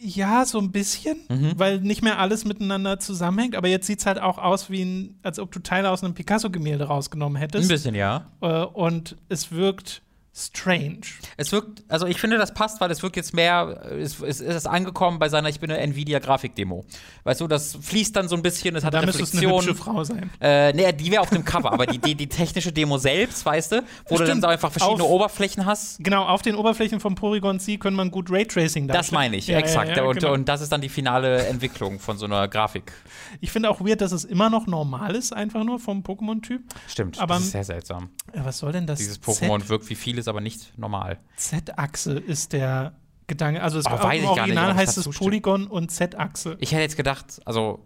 [0.00, 1.52] ja so ein bisschen, Mhm.
[1.56, 5.18] weil nicht mehr alles miteinander zusammenhängt, aber jetzt sieht es halt auch aus, wie ein,
[5.22, 7.68] als ob du Teile aus einem Picasso-Gemälde rausgenommen Ein hättest.
[7.68, 8.30] bisschen, ja.
[8.40, 10.02] Äh, und es wirkt
[10.36, 11.00] strange.
[11.36, 14.66] Es wirkt, also ich finde, das passt, weil es wirkt jetzt mehr, es, es ist
[14.66, 16.84] angekommen bei seiner, ich bin eine Nvidia-Grafikdemo.
[17.22, 19.70] Weißt du, das fließt dann so ein bisschen, es hat Da müsste es eine Reflexion.
[19.70, 20.30] hübsche Frau sein.
[20.40, 23.72] Äh, nee, die wäre auf dem Cover, aber die, die, die technische Demo selbst, weißt
[23.72, 23.76] du,
[24.08, 24.42] wo du dann Stimmt.
[24.42, 26.02] so einfach verschiedene Auf- Oberflächen hast.
[26.02, 29.02] Genau, auf den Oberflächen von Polygon C können man gut Raytracing darstellen.
[29.04, 29.90] Das meine ich, Ja, exakt.
[29.90, 30.32] Ja, ja, und, genau.
[30.32, 32.92] und das ist dann die finale Entwicklung von so einer Grafik.
[33.40, 36.62] ich finde auch weird, dass es immer noch normal ist, einfach nur vom Pokémon-Typ.
[36.88, 38.10] Stimmt, Aber- das ist sehr seltsam.
[38.34, 38.98] Ja, was soll denn das?
[38.98, 41.18] Dieses Pokémon wirkt wie vieles, aber nicht normal.
[41.36, 42.94] Z-Achse ist der
[43.26, 43.62] Gedanke.
[43.62, 45.08] Also es, weiß im ich gar nicht, Original ich heißt es.
[45.10, 46.56] Polygon und Z-Achse.
[46.60, 47.80] Ich hätte jetzt gedacht, also.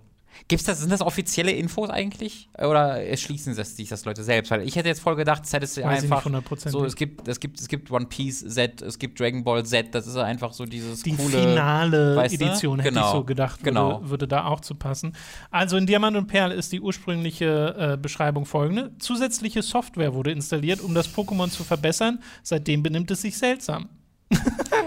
[0.47, 2.49] Gibt's das, sind das offizielle Infos eigentlich?
[2.57, 4.50] Oder erschließen sich das Leute selbst?
[4.50, 6.25] Weil ich hätte jetzt voll gedacht, Z ist Weiß ich einfach
[6.66, 9.94] so, es gibt, es gibt, es gibt One Piece Z, es gibt Dragon Ball Z,
[9.94, 11.31] das ist einfach so dieses Die coole.
[11.42, 12.44] finale weißt du?
[12.44, 14.01] Edition hätte ich Genau, so gedacht, würde, genau.
[14.09, 15.14] würde da auch zu passen.
[15.51, 18.92] Also in Diamant und Perl ist die ursprüngliche äh, Beschreibung folgende.
[18.98, 22.20] Zusätzliche Software wurde installiert, um das Pokémon zu verbessern.
[22.42, 23.88] Seitdem benimmt es sich seltsam.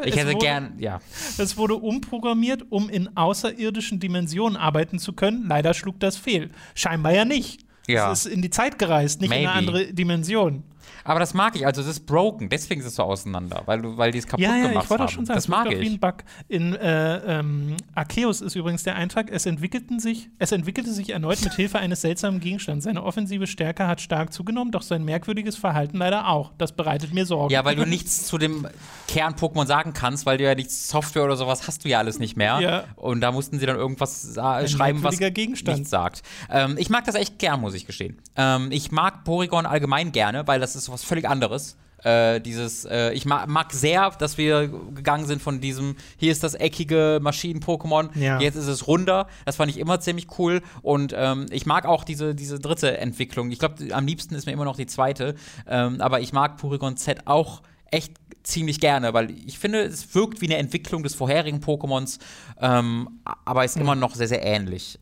[0.03, 0.99] Ich hätte wurde- gern, ja.
[1.37, 5.45] Es wurde umprogrammiert, um in außerirdischen Dimensionen arbeiten zu können.
[5.47, 6.49] Leider schlug das fehl.
[6.73, 7.65] Scheinbar ja nicht.
[7.87, 8.11] Ja.
[8.11, 9.49] Es ist in die Zeit gereist, nicht in Maybe.
[9.51, 10.63] eine andere Dimension.
[11.03, 13.97] Aber das mag ich, also es ist broken, deswegen ist es so auseinander, weil, du,
[13.97, 15.11] weil die es kaputt Ja, ja, gemacht ich wollte haben.
[15.11, 15.99] schon sagen, das mag wie ein ich.
[15.99, 16.15] Bug.
[16.47, 21.41] In äh, ähm, Arceus ist übrigens der Eintrag, es entwickelten sich, es entwickelte sich erneut
[21.43, 22.85] mit Hilfe eines seltsamen Gegenstands.
[22.85, 26.51] Seine offensive Stärke hat stark zugenommen, doch sein merkwürdiges Verhalten leider auch.
[26.57, 27.51] Das bereitet mir Sorgen.
[27.53, 28.67] Ja, weil du nichts zu dem
[29.07, 32.37] Kern-Pokémon sagen kannst, weil du ja nichts Software oder sowas hast du ja alles nicht
[32.37, 32.59] mehr.
[32.59, 32.83] Ja.
[32.95, 35.77] Und da mussten sie dann irgendwas sa- schreiben, was Gegenstand.
[35.79, 36.21] nichts sagt.
[36.49, 38.17] Ähm, ich mag das echt gern, muss ich gestehen.
[38.35, 41.75] Ähm, ich mag Porygon allgemein gerne, weil das ist was völlig anderes.
[42.03, 46.43] Äh, dieses, äh, ich mag, mag sehr, dass wir gegangen sind von diesem, hier ist
[46.43, 48.39] das eckige Maschinen-Pokémon, Ja.
[48.39, 49.27] jetzt ist es runder.
[49.45, 50.61] Das fand ich immer ziemlich cool.
[50.81, 53.51] Und ähm, ich mag auch diese, diese dritte Entwicklung.
[53.51, 55.35] Ich glaube, am liebsten ist mir immer noch die zweite.
[55.67, 58.13] Ähm, aber ich mag Porygon Z auch echt
[58.43, 62.19] ziemlich gerne, weil ich finde, es wirkt wie eine Entwicklung des vorherigen Pokémons,
[62.59, 64.99] ähm, aber ist immer noch sehr, sehr ähnlich.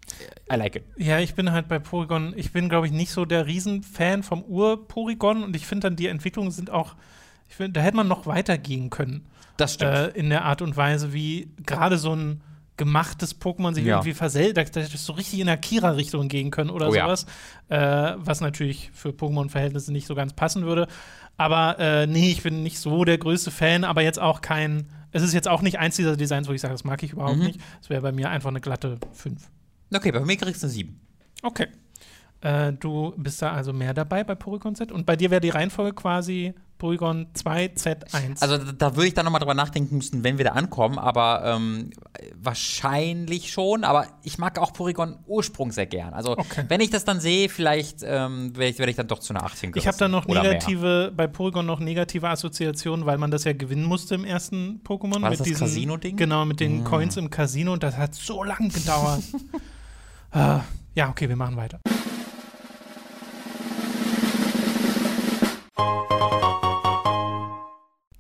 [0.51, 0.83] I like it.
[0.97, 4.43] Ja, ich bin halt bei Porygon, ich bin, glaube ich, nicht so der Riesenfan vom
[4.43, 6.95] Ur-Porygon und ich finde dann, die Entwicklungen sind auch,
[7.47, 9.25] ich finde, da hätte man noch weitergehen können.
[9.57, 9.93] Das stimmt.
[9.93, 12.41] äh, in der Art und Weise, wie gerade so ein
[12.77, 13.95] gemachtes Pokémon sich Ja.
[13.97, 16.93] irgendwie versellt, da da hättest du so richtig in der Kira-Richtung gehen können oder Oh
[16.95, 17.03] ja.
[17.05, 17.25] sowas,
[17.67, 20.87] äh, was natürlich für Pokémon-Verhältnisse nicht so ganz passen würde.
[21.39, 25.23] Aber äh, nee, ich bin nicht so der größte Fan, aber jetzt auch kein, es
[25.23, 27.45] ist jetzt auch nicht eins dieser Designs, wo ich sage, das mag ich überhaupt Mhm.
[27.45, 27.59] nicht.
[27.81, 29.49] Es wäre bei mir einfach eine glatte 5.
[29.93, 30.99] Okay, bei mir kriegst du eine 7.
[31.41, 31.67] Okay.
[32.41, 35.49] Äh, du bist da also mehr dabei bei Porygon Z und bei dir wäre die
[35.49, 38.41] Reihenfolge quasi Porygon 2 Z1.
[38.41, 41.43] Also da, da würde ich dann nochmal drüber nachdenken müssen, wenn wir da ankommen, aber
[41.45, 41.91] ähm,
[42.41, 43.83] wahrscheinlich schon.
[43.83, 46.13] Aber ich mag auch Porygon Ursprung sehr gern.
[46.13, 46.63] Also Okay.
[46.67, 49.73] wenn ich das dann sehe, vielleicht ähm, werde ich, ich dann doch zu einer 18
[49.75, 50.53] Ich habe da noch Oder mehr.
[50.53, 55.21] negative, bei Porygon noch negative Assoziationen, weil man das ja gewinnen musste im ersten Pokémon.
[55.21, 56.15] War das mit das diesen, Casino-Ding?
[56.15, 56.83] Genau, mit den Mm.
[56.85, 59.21] Coins im Casino und das hat so lang gedauert.
[60.31, 60.61] ah,
[60.95, 61.79] ja, okay, wir machen weiter.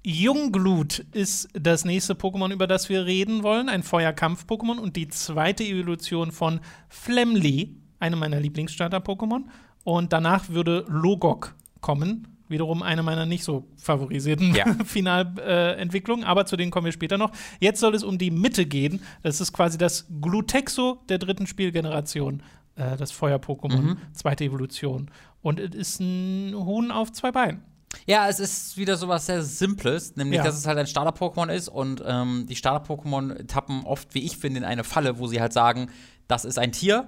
[0.09, 3.69] Jungglut ist das nächste Pokémon, über das wir reden wollen.
[3.69, 9.43] Ein Feuerkampf-Pokémon und die zweite Evolution von Flemly, einem meiner Lieblingsstarter-Pokémon.
[9.83, 12.27] Und danach würde Logok kommen.
[12.47, 14.65] Wiederum eine meiner nicht so favorisierten Ja.
[14.83, 17.31] Finalentwicklungen, aber zu denen kommen wir später noch.
[17.59, 19.01] Jetzt soll es um die Mitte gehen.
[19.21, 22.41] Das ist quasi das Glutexo der dritten Spielgeneration.
[22.75, 23.97] Äh, das Feuer-Pokémon, Mhm.
[24.13, 25.11] zweite Evolution.
[25.43, 27.61] Und es ist ein Huhn auf zwei Beinen.
[28.05, 30.43] Ja, es ist wieder sowas sehr Simples, nämlich Ja.
[30.43, 34.59] dass es halt ein Starter-Pokémon ist und ähm, die Starter-Pokémon tappen oft, wie ich finde,
[34.59, 35.89] in eine Falle, wo sie halt sagen,
[36.27, 37.07] das ist ein Tier,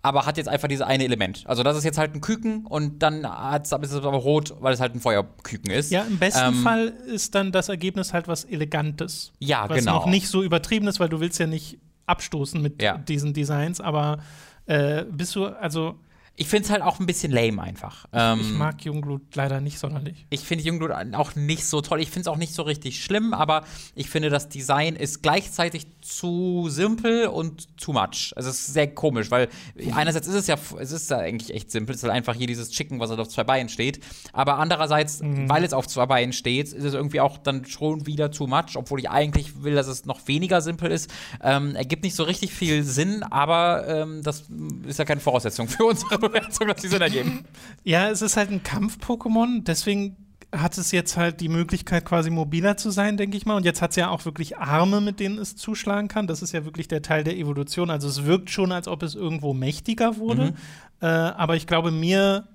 [0.00, 1.44] aber hat jetzt einfach dieses eine Element.
[1.46, 4.80] Also das ist jetzt halt ein Küken und dann ist es aber rot, weil es
[4.80, 5.90] halt ein Feuerküken ist.
[5.92, 9.32] Ja, im besten Ähm, Fall ist dann das Ergebnis halt was Elegantes.
[9.38, 9.96] Ja, was genau.
[9.96, 12.98] noch nicht so übertrieben ist, weil du willst ja nicht abstoßen mit Ja.
[12.98, 14.18] diesen Designs, aber
[14.66, 15.94] äh, bist du, also
[16.34, 18.06] Ich finde es halt auch ein bisschen lame einfach.
[18.12, 20.26] Ähm, ich mag Jungglut leider nicht sonderlich.
[20.30, 22.00] Ich finde Jungblut auch nicht so toll.
[22.00, 23.64] Ich finde es auch nicht so richtig schlimm, aber
[23.94, 28.32] ich finde, das Design ist gleichzeitig zu simpel und too much.
[28.36, 29.48] Also es ist sehr komisch, weil
[29.94, 31.94] einerseits ist es ja, es ist ja eigentlich echt simpel.
[31.94, 34.00] Es ist halt einfach hier dieses Chicken, was halt auf zwei Beinen steht.
[34.32, 38.30] Aber andererseits, weil es auf zwei Beinen steht, ist es irgendwie auch dann schon wieder
[38.30, 41.10] too much, obwohl ich eigentlich will, dass es noch weniger simpel ist.
[41.42, 44.44] Ähm, ergibt nicht so richtig viel Sinn, aber ähm, das
[44.86, 47.44] ist ja keine Voraussetzung für unsere Bewertung, dass die Sinn ergeben.
[47.84, 50.16] Ja, es ist halt ein Kampf-Pokémon, deswegen
[50.52, 53.56] hat es jetzt halt die Möglichkeit, quasi mobiler zu sein, denke ich mal.
[53.56, 56.26] Und jetzt hat es ja auch wirklich Arme, mit denen es zuschlagen kann.
[56.26, 57.90] Das ist ja wirklich der Teil der Evolution.
[57.90, 60.54] Also es wirkt schon, als ob es irgendwo mächtiger wurde.
[61.00, 62.46] Äh, aber ich glaube, mir,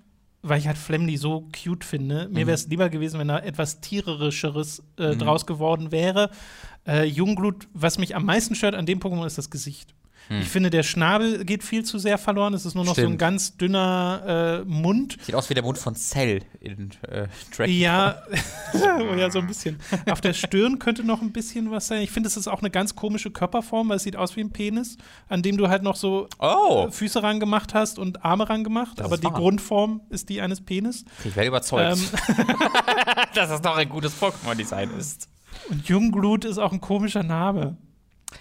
[0.41, 3.81] weil ich halt Flemly so cute finde, mir wäre es lieber gewesen, wenn da etwas
[3.81, 6.29] tiererischeres äh, draus geworden wäre.
[6.87, 9.93] Äh, Jungglut, was mich am meisten stört an dem Pokémon, ist das Gesicht.
[10.29, 12.53] Ich finde, der Schnabel geht viel zu sehr verloren.
[12.53, 13.19] Es ist nur noch so ein Stimmt.
[13.19, 15.17] ganz dünner äh, Mund.
[15.21, 18.21] Sieht aus wie der Mund von Cell in äh, Dragon Ja,
[19.17, 19.79] ja, so ein bisschen.
[20.09, 22.01] Auf der Stirn könnte noch ein bisschen was sein.
[22.01, 24.51] Ich finde, es ist auch eine ganz komische Körperform, weil es sieht aus wie ein
[24.51, 24.97] Penis,
[25.29, 28.99] an dem du halt noch so Oh, Füße rangemacht hast und Arme rangemacht.
[28.99, 29.33] Das Aber die wahr.
[29.33, 31.05] Grundform ist die eines Penis.
[31.23, 32.45] ich werde überzeugt, Ähm,
[33.33, 35.29] dass das doch ein gutes Pokémon-Design ist.
[35.69, 37.77] und Jungglut ist auch ein komischer Name.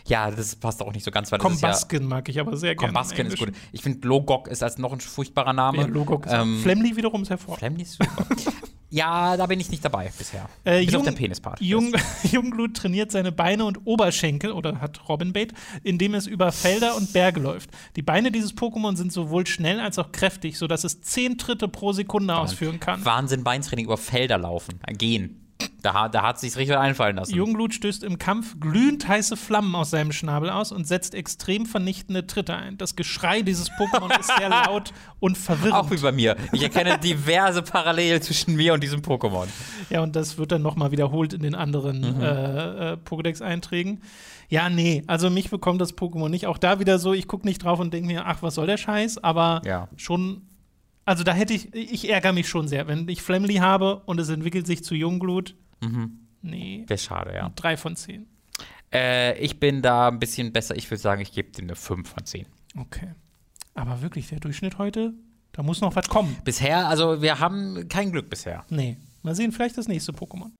[0.07, 2.57] Ja, das passt auch nicht so ganz, weil das ist ja Kombaskin mag ich aber
[2.57, 2.93] sehr gerne.
[2.93, 3.53] Kombaskin ist gut.
[3.73, 5.79] Ich finde, Logok ist als noch ein furchtbarer Name.
[5.79, 7.57] Ja, Logok ist Ähm, Flemly wiederum ist hervor.
[7.57, 8.27] Flemly ist super.
[8.91, 10.49] ja, da bin ich nicht dabei bisher.
[10.65, 11.61] Äh, Bis Jung- auf der Penispart.
[11.61, 11.93] Jung,
[12.25, 15.53] Jungglut trainiert seine Beine und Oberschenkel oder hat Robinbait,
[15.85, 17.71] indem es über Felder und Berge läuft.
[17.95, 21.93] Die Beine dieses Pokémon sind sowohl schnell als auch kräftig, sodass es zehn Tritte pro
[21.93, 23.05] Sekunde ausführen kann.
[23.05, 25.46] Wahnsinn, Beintraining über Felder laufen, gehen.
[25.83, 27.35] Da, da hat sich's richtig einfallen lassen.
[27.35, 32.27] Jungglut stößt im Kampf glühend heiße Flammen aus seinem Schnabel aus und setzt extrem vernichtende
[32.27, 32.77] Tritte ein.
[32.79, 35.75] Das Geschrei dieses Pokémon ist sehr laut und verwirrend.
[35.75, 36.37] auch wie bei mir.
[36.53, 39.47] Ich erkenne diverse Parallelen zwischen mir und diesem Pokémon.
[39.91, 42.21] Ja, und das wird dann nochmal wiederholt in den anderen Mhm.
[42.21, 44.01] äh, äh, Pokédex-Einträgen.
[44.49, 46.47] Ja, nee, also mich bekommt das Pokémon nicht.
[46.47, 48.77] Auch da wieder so, ich gucke nicht drauf und denke mir, ach, was soll der
[48.77, 49.19] Scheiß?
[49.23, 49.89] Aber Ja.
[49.97, 50.43] schon,
[51.05, 52.87] also da hätte ich, ich ärgere mich schon sehr.
[52.89, 56.19] Wenn ich Flemly habe und es entwickelt sich zu Jungglut, Mhm.
[56.43, 57.51] nee, Wäre schade, ja.
[57.55, 58.27] drei von zehn.
[58.93, 60.77] Äh, ich bin da ein bisschen besser.
[60.77, 62.47] Ich würde sagen, ich gebe dem eine 5 von 10.
[62.79, 63.13] Okay.
[63.75, 65.13] Aber wirklich, der Durchschnitt heute,
[65.53, 66.37] da muss noch was kommen.
[66.45, 68.65] Bisher, also wir haben kein Glück bisher.
[68.71, 68.97] Nee.
[69.23, 70.51] Mal sehen, vielleicht das nächste Pokémon.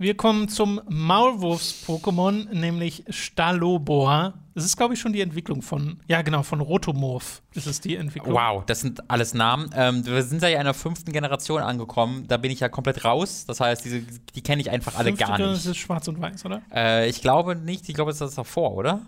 [0.00, 4.32] Wir kommen zum Maulwurfs-Pokémon, nämlich Stalobor.
[4.54, 7.96] Das ist, glaube ich, schon die Entwicklung von, ja genau, von Rotomorph ist es die
[7.96, 8.34] Entwicklung.
[8.34, 9.68] Wow, das sind alles Namen.
[9.76, 12.24] Ähm, wir sind ja in der fünften Generation angekommen.
[12.28, 13.44] Da bin ich ja komplett raus.
[13.46, 14.00] Das heißt, diese,
[14.34, 15.66] die kenne ich einfach alle Fünfte gar Das nicht.
[15.66, 16.62] ist schwarz und weiß, oder?
[16.74, 17.86] Äh, ich glaube nicht.
[17.90, 19.02] Ich glaube, es ist das davor, oder?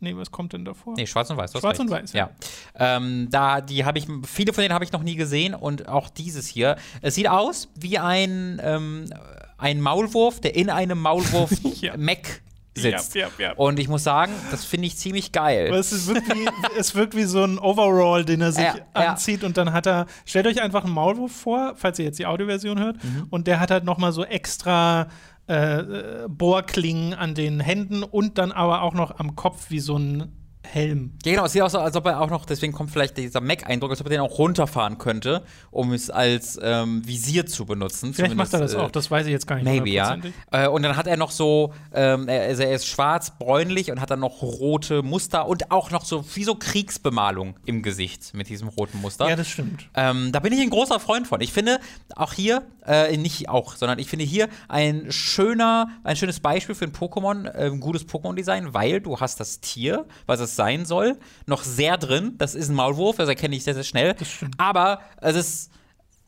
[0.00, 0.94] Nee, was kommt denn davor?
[0.96, 1.52] Nee, schwarz und weiß.
[1.52, 2.30] Schwarz und weiß, ja.
[2.78, 2.96] ja.
[2.96, 6.08] Ähm, da, die habe ich, viele von denen habe ich noch nie gesehen und auch
[6.08, 6.76] dieses hier.
[7.02, 9.06] Es sieht aus wie ein, ähm,
[9.56, 11.02] ein Maulwurf, der in einem Ja.
[11.02, 12.42] Maulwurf-Mac
[12.76, 13.16] sitzt.
[13.16, 13.52] Ja, ja, ja.
[13.54, 15.66] Und ich muss sagen, das finde ich ziemlich geil.
[15.66, 19.10] Aber es, ist wirklich, es wirkt wie so ein Overall, den er sich Ja, ja.
[19.10, 22.26] anzieht und dann hat er, stellt euch einfach einen Maulwurf vor, falls ihr jetzt die
[22.26, 23.26] Audioversion hört, Mhm.
[23.30, 25.08] und der hat halt nochmal so extra
[25.48, 29.96] äh, äh, Bohrklingen an den Händen und dann aber auch noch am Kopf wie so
[29.96, 30.32] ein
[30.70, 31.12] Helm.
[31.24, 33.90] Ja, genau, es sieht aus, als ob er auch noch, deswegen kommt vielleicht dieser Mac-Eindruck,
[33.90, 38.12] als ob er den auch runterfahren könnte, um es als ähm, Visier zu benutzen.
[38.12, 39.64] Vielleicht macht er das auch, das weiß ich jetzt gar nicht.
[39.64, 40.18] Maybe, ja.
[40.50, 44.10] Äh, und dann hat er noch so, ähm, er, also er ist schwarz-bräunlich und hat
[44.10, 48.68] dann noch rote Muster und auch noch so wie so Kriegsbemalung im Gesicht mit diesem
[48.68, 49.28] roten Muster.
[49.28, 49.88] Ja, das stimmt.
[49.94, 51.40] Ähm, da bin ich ein großer Freund von.
[51.40, 51.80] Ich finde
[52.14, 56.84] auch hier, äh, nicht auch, sondern ich finde hier ein schöner, ein schönes Beispiel für
[56.84, 61.16] ein Pokémon, äh, ein gutes Pokémon-Design, weil du hast das Tier, was es sein soll,
[61.46, 62.34] noch sehr drin.
[62.36, 64.14] Das ist ein Maulwurf, das erkenne ich sehr, sehr schnell.
[64.58, 65.70] Aber es ist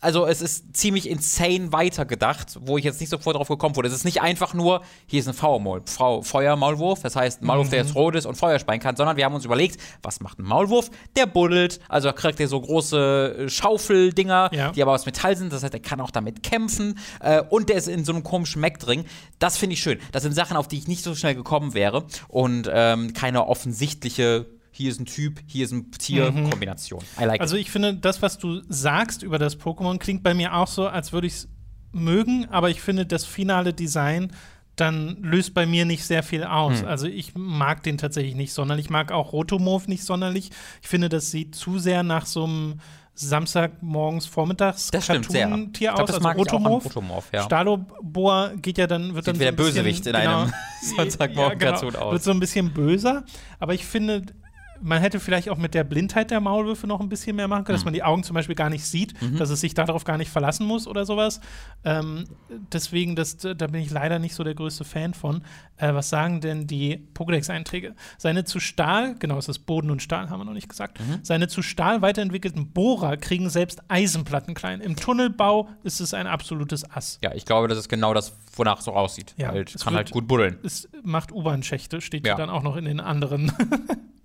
[0.00, 3.88] also es ist ziemlich insane weitergedacht, wo ich jetzt nicht sofort drauf gekommen wurde.
[3.88, 5.82] Es ist nicht einfach nur, hier ist ein Feuermaul,
[6.22, 9.24] Feuermaulwurf, das heißt ein Maulwurf, der jetzt rot ist und Feuer speien kann, sondern wir
[9.24, 10.90] haben uns überlegt, was macht ein Maulwurf?
[11.16, 14.70] Der buddelt, also kriegt er so große äh, Schaufeldinger, Ja.
[14.72, 17.76] die aber aus Metall sind, das heißt, er kann auch damit kämpfen äh, und der
[17.76, 19.04] ist in so einem komischen Mac drin.
[19.38, 19.98] Das finde ich schön.
[20.12, 24.46] Das sind Sachen, auf die ich nicht so schnell gekommen wäre und ähm, keine offensichtliche
[24.80, 27.02] hier ist ein Typ, hier ist ein Tier-Kombination.
[27.20, 27.62] I like Also it.
[27.62, 31.12] ich finde, das, was du sagst über das Pokémon, klingt bei mir auch so, als
[31.12, 31.48] würde ich es
[31.92, 34.32] mögen, aber ich finde, das finale Design
[34.76, 36.50] dann löst bei mir nicht sehr viel Hm.
[36.50, 36.84] aus.
[36.84, 38.86] Also ich mag den tatsächlich nicht sonderlich.
[38.86, 40.50] Ich mag auch Rotomorph nicht sonderlich.
[40.80, 42.80] Ich finde, das sieht zu sehr nach so einem
[43.14, 45.48] Samstagmorgens vormittags Das stimmt sehr.
[45.48, 46.06] Cartoon-Tier glaub, aus.
[46.06, 46.84] das also Rotomorph.
[46.86, 47.42] Rotomorph, ja.
[47.42, 50.52] Staloboa geht ja dann, wird Sieht dann wie so der ein bisschen, Bösewicht in einem
[50.96, 52.12] Sonntagmorgen-Cartoon aus.
[52.12, 53.24] Wird so ein bisschen böser,
[53.58, 54.22] aber ich finde,
[54.82, 57.76] man hätte vielleicht auch mit der Blindheit der Maulwürfe noch ein bisschen mehr machen können,
[57.76, 60.30] dass man die Augen zum Beispiel gar nicht sieht, dass es sich darauf gar nicht
[60.30, 61.40] verlassen muss oder sowas.
[61.84, 62.24] Ähm,
[62.72, 65.42] deswegen, das, da bin ich leider nicht so der größte Fan von.
[65.76, 67.94] Äh, was sagen denn die Pokédex-Einträge?
[68.18, 70.98] Seine zu Stahl, genau, es ist Boden und Stahl, haben wir noch nicht gesagt.
[71.22, 74.80] Seine zu Stahl weiterentwickelten Bohrer kriegen selbst Eisenplatten klein.
[74.80, 77.18] Im Tunnelbau ist es ein absolutes Ass.
[77.22, 79.34] Ja, ich glaube, das ist genau das, wonach es so aussieht.
[79.36, 80.58] Ja, halt, es kann wird- halt gut buddeln.
[80.62, 83.52] es macht U-Bahn-Schächte, steht ja dann auch noch in den anderen.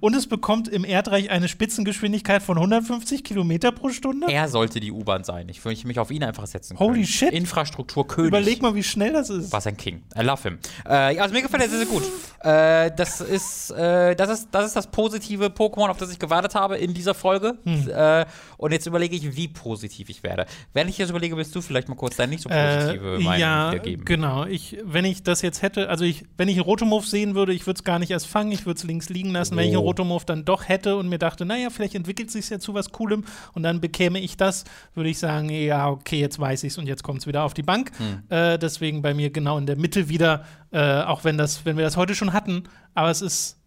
[0.00, 4.26] Und es bekommt im Erdreich eine Spitzengeschwindigkeit von 150 Kilometer pro Stunde.
[4.30, 5.48] Er sollte die U-Bahn sein.
[5.48, 6.90] Ich würde mich auf ihn einfach setzen können.
[6.90, 7.32] Holy shit.
[7.32, 8.28] Infrastrukturkönig.
[8.28, 9.52] Überleg mal, wie schnell das ist.
[9.52, 10.02] Was ein King.
[10.18, 10.58] I love him.
[10.84, 12.02] Äh, also mir gefällt er sehr, sehr gut.
[12.42, 16.54] Äh, das, ist, äh, das, ist, das ist das positive Pokémon, auf das ich gewartet
[16.54, 17.58] habe in dieser Folge.
[17.64, 17.88] Hm.
[17.88, 18.24] Äh,
[18.56, 20.46] und jetzt überlege ich, wie positiv ich werde.
[20.72, 23.40] Wenn ich jetzt überlege, willst du vielleicht mal kurz deine nicht so positive Äh, Meinung
[23.40, 24.04] ja, wiedergeben?
[24.04, 24.44] genau.
[24.46, 27.66] Ich, wenn ich das jetzt hätte, also ich, wenn ich einen Rotomorph sehen würde, ich
[27.66, 29.55] würde es gar nicht erst fangen, ich würde es links liegen lassen.
[29.56, 29.86] Wenn ich einen Oh.
[29.88, 33.24] Rotomorph dann doch hätte und mir dachte, naja, vielleicht entwickelt sich ja zu was Coolem
[33.54, 34.64] und dann bekäme ich das,
[34.94, 37.62] würde ich sagen, ja, okay, jetzt weiß ich's und jetzt kommt es wieder auf die
[37.62, 37.90] Bank.
[37.98, 38.22] Hm.
[38.28, 41.84] Äh, deswegen bei mir genau in der Mitte wieder, äh, auch wenn das, wenn wir
[41.84, 42.64] das heute schon hatten,
[42.94, 43.58] aber es ist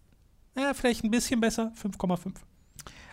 [0.56, 2.32] ja, vielleicht ein bisschen besser, 5,5.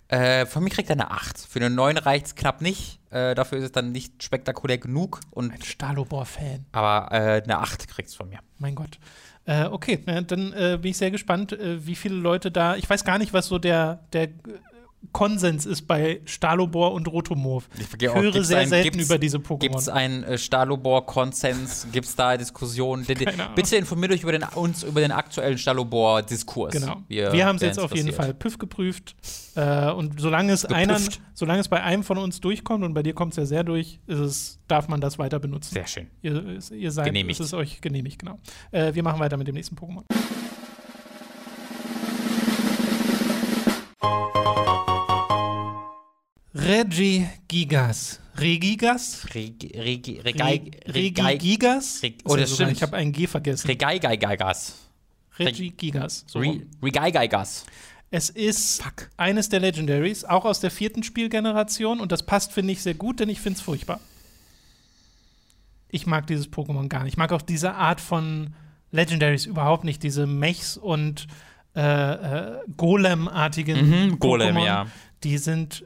[0.09, 1.37] Äh, von mir kriegt er eine 8.
[1.37, 2.99] Für eine 9 reicht es knapp nicht.
[3.09, 5.19] Äh, dafür ist es dann nicht spektakulär genug.
[5.31, 6.65] Und, Ein Stalobor-Fan.
[6.71, 8.39] aber äh, eine 8 kriegt es von mir.
[8.57, 8.99] Mein Gott.
[9.47, 12.75] Äh, okay, ja, dann äh, bin ich sehr gespannt, äh, wie viele Leute da.
[12.75, 14.27] Ich weiß gar nicht, was so der, der
[15.11, 17.67] Konsens ist bei Stalobor und Rotomorph.
[17.77, 19.91] Ich Ich höre gibt's sehr ein- selten über diese Gibt es Pokémon.
[19.93, 21.87] einen äh, Stalobor-Konsens?
[21.91, 23.05] Gibt es da Diskussionen?
[23.05, 26.73] Bitte informiert euch über den, uns über den aktuellen Stalobor-Diskurs.
[26.73, 26.97] Genau.
[27.07, 28.33] Wir, haben es jetzt auf jeden Fall.
[28.33, 29.15] PÜV geprüft.
[29.55, 30.99] Äh, und solange es, einer,
[31.33, 33.99] solange es bei einem von uns durchkommt, und bei dir kommt es ja sehr durch,
[34.07, 35.73] es, darf man das weiter benutzen.
[35.73, 36.07] Sehr schön.
[36.21, 37.39] Ihr, ihr seid, Genehmigt.
[37.39, 38.39] es ist euch genehmigt, genau.
[38.71, 40.03] Äh, wir machen weiter mit dem nächsten Pokémon.
[46.53, 48.19] Regigigas.
[48.38, 49.25] Regigas?
[49.33, 52.01] Regi- Regi- Regai- Regai- Regigigas?
[52.03, 52.71] Reg- oh, das stimmt.
[52.73, 53.67] Ich habe ein G vergessen.
[53.67, 54.75] Regaigaigas.
[55.39, 56.23] Regigigas.
[56.27, 56.63] So Re- rum.
[56.83, 57.65] Regaigaigas.
[58.10, 59.10] Es ist Fuck.
[59.17, 61.99] eines der Legendaries, auch aus der vierten Spielgeneration.
[61.99, 63.99] Und das passt, finde ich, sehr gut, denn ich finde es furchtbar.
[65.89, 67.13] Ich mag dieses Pokémon gar nicht.
[67.13, 68.53] Ich mag auch diese Art von
[68.91, 70.03] Legendaries überhaupt nicht.
[70.03, 71.27] Diese Mechs und
[71.75, 74.65] äh, äh, Golem-artigen Mhm, Golem, Pokémon.
[74.65, 74.88] ja.
[75.23, 75.86] Die sind.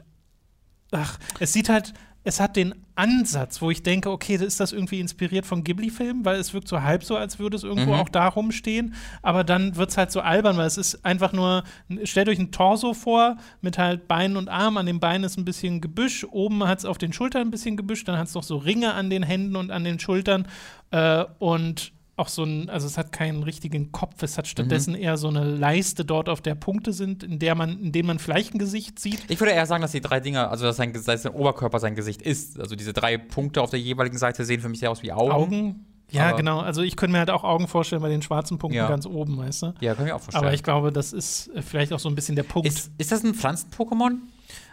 [0.92, 1.92] Ach, es sieht halt.
[2.24, 6.36] Es hat den Ansatz, wo ich denke, okay, ist das irgendwie inspiriert von Ghibli-Filmen, weil
[6.38, 7.98] es wirkt so halb so, als würde es irgendwo Mhm.
[7.98, 8.94] auch da rumstehen.
[9.22, 11.64] Aber dann wird es halt so albern, weil es ist einfach nur,
[12.04, 14.76] stellt euch ein Torso vor mit halt Beinen und Armen.
[14.78, 17.76] An den Beinen ist ein bisschen Gebüsch, oben hat es auf den Schultern ein bisschen
[17.76, 20.46] Gebüsch, dann hat es noch so Ringe an den Händen und an den Schultern.
[20.92, 25.16] Äh, und auch so ein, also es hat keinen richtigen Kopf, es hat stattdessen eher
[25.16, 28.54] so eine Leiste dort, auf der Punkte sind, in der man, in denen man vielleicht
[28.54, 29.20] ein Gesicht sieht.
[29.28, 31.94] Ich würde eher sagen, dass die drei Dinger, also dass sein, dass sein Oberkörper sein
[31.94, 32.60] Gesicht ist.
[32.60, 35.32] Also diese drei Punkte auf der jeweiligen Seite sehen für mich sehr aus wie Augen.
[35.32, 35.86] Augen.
[36.10, 36.60] Ja, Aber- genau.
[36.60, 38.88] Also ich könnte mir halt auch Augen vorstellen bei den schwarzen Punkten Ja.
[38.88, 39.74] ganz oben, weißt du?
[39.80, 40.44] Ja, kann ich auch vorstellen.
[40.44, 42.68] Aber ich glaube, das ist äh, vielleicht auch so ein bisschen der Punkt.
[42.68, 44.18] ist, ist das ein Pflanzen-Pokémon?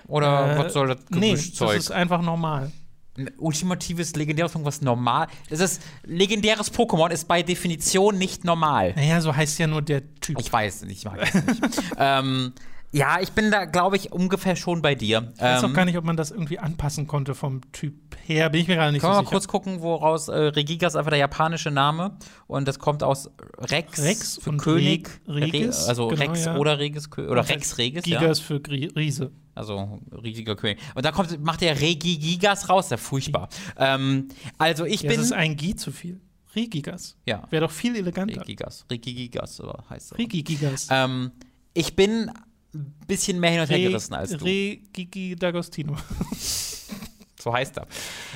[0.07, 2.71] Oder Äh, was soll das nee, das ist einfach normal.
[3.19, 5.27] Ein ultimatives, legendäres Pokémon, was normal.
[5.49, 8.93] Das ist legendäres Pokémon ist bei Definition nicht normal.
[8.95, 10.39] Naja, so heißt ja nur der Typ.
[10.39, 11.81] Ich weiß, ich es nicht.
[11.97, 12.53] ähm,
[12.91, 15.31] ja, ich bin da, glaube ich, ungefähr schon bei dir.
[15.35, 17.93] Ich weiß ähm, auch gar nicht, ob man das irgendwie anpassen konnte vom Typ
[18.25, 18.49] her.
[18.49, 19.31] Bin ich mir gerade nicht Können wir so mal sicher.
[19.31, 23.29] kurz gucken, woraus äh, Regigas ist einfach der japanische Name und das kommt aus
[23.59, 26.55] Rex, Rex für König, Reg- Regis, Re also genau, Rex ja.
[26.55, 28.19] oder Regis oder Rex Regis, ja.
[28.19, 29.31] Gigas für Riese.
[29.59, 30.79] Also riesiger König.
[30.95, 33.49] Und da kommt, macht der Regigigas raus, der furchtbar.
[33.77, 36.21] Ähm, also ich Ja, bin das ist ein Gi zu viel.
[36.55, 37.17] Regigas.
[37.25, 38.41] ja Wäre doch viel eleganter.
[38.41, 40.17] Regigas, Regigigas oder heißt er.
[40.17, 40.87] Regigigas.
[40.89, 41.31] Ähm,
[41.73, 42.31] Ich bin
[42.73, 44.45] ein bisschen mehr hin und her gerissen als du.
[44.45, 45.95] Re Gigi D'Agostino.
[47.41, 47.87] So heißt er.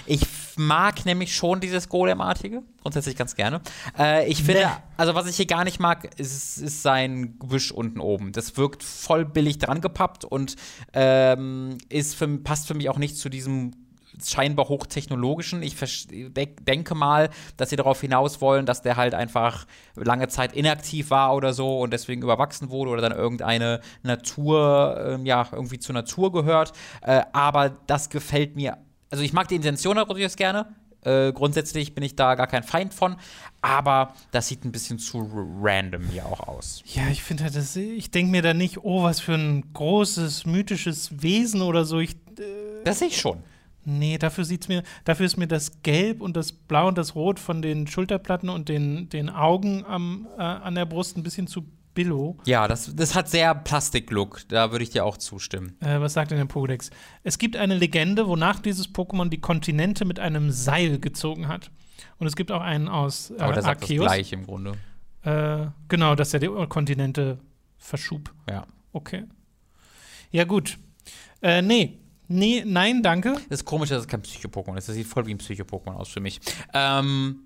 [0.06, 0.22] Ich
[0.58, 3.62] mag nämlich schon dieses Golem-artige, grundsätzlich ganz gerne.
[3.98, 4.68] Äh, ich finde, Nee.
[4.98, 8.32] also was ich hier gar nicht mag, ist, ist sein Gewisch unten oben.
[8.32, 10.56] Das wirkt voll billig dran gepappt und
[10.94, 13.72] ähm, ist für, passt für mich auch nicht zu diesem
[14.24, 15.64] scheinbar hochtechnologischen.
[15.64, 15.76] Ich
[16.08, 21.34] denke mal, dass sie darauf hinaus wollen, dass der halt einfach lange Zeit inaktiv war
[21.34, 26.32] oder so und deswegen überwachsen wurde oder dann irgendeine Natur, ähm, ja, irgendwie zur Natur
[26.32, 26.74] gehört.
[27.02, 28.78] Äh, aber das gefällt mir.
[29.14, 30.66] Also ich mag die Intention durchaus gerne.
[31.04, 33.16] Äh, grundsätzlich bin ich da gar kein Feind von,
[33.62, 35.30] aber das sieht ein bisschen zu
[35.62, 36.82] random hier auch aus.
[36.88, 40.48] Ja, ich finde halt, das, ich denke mir da nicht, oh, was für ein großes,
[40.48, 42.00] mythisches Wesen oder so.
[42.00, 43.44] Ich, äh, Das sehe ich schon.
[43.86, 47.38] nee, dafür sieht's mir, dafür ist mir das Gelb und das Blau und das Rot
[47.40, 51.68] von den Schulterplatten und den, den Augen am, äh, an der Brust ein bisschen zu
[51.94, 52.38] billow.
[52.46, 54.48] Ja, das, das hat sehr Plastik-Look.
[54.50, 55.76] Da würde ich dir auch zustimmen.
[55.80, 56.92] Äh, was sagt denn der Pokédex?
[57.24, 61.72] Es gibt eine Legende, wonach dieses Pokémon die Kontinente mit einem Seil gezogen hat.
[62.18, 64.06] Und es gibt auch einen aus äh, Aber der sagt das Arceus.
[64.06, 64.74] gleiche im Grunde.
[65.24, 67.40] Äh, genau, dass er die Kontinente
[67.78, 68.34] verschub.
[68.50, 68.66] Ja.
[68.92, 69.24] Okay.
[70.32, 70.78] Ja, gut.
[71.42, 72.00] Äh, nee.
[72.28, 73.34] Nee, nein, danke.
[73.50, 74.88] Das ist komisch, dass es kein Psycho-Pokémon ist.
[74.88, 76.40] Das sieht voll wie ein Psycho-Pokémon aus für mich.
[76.74, 77.42] Ähm,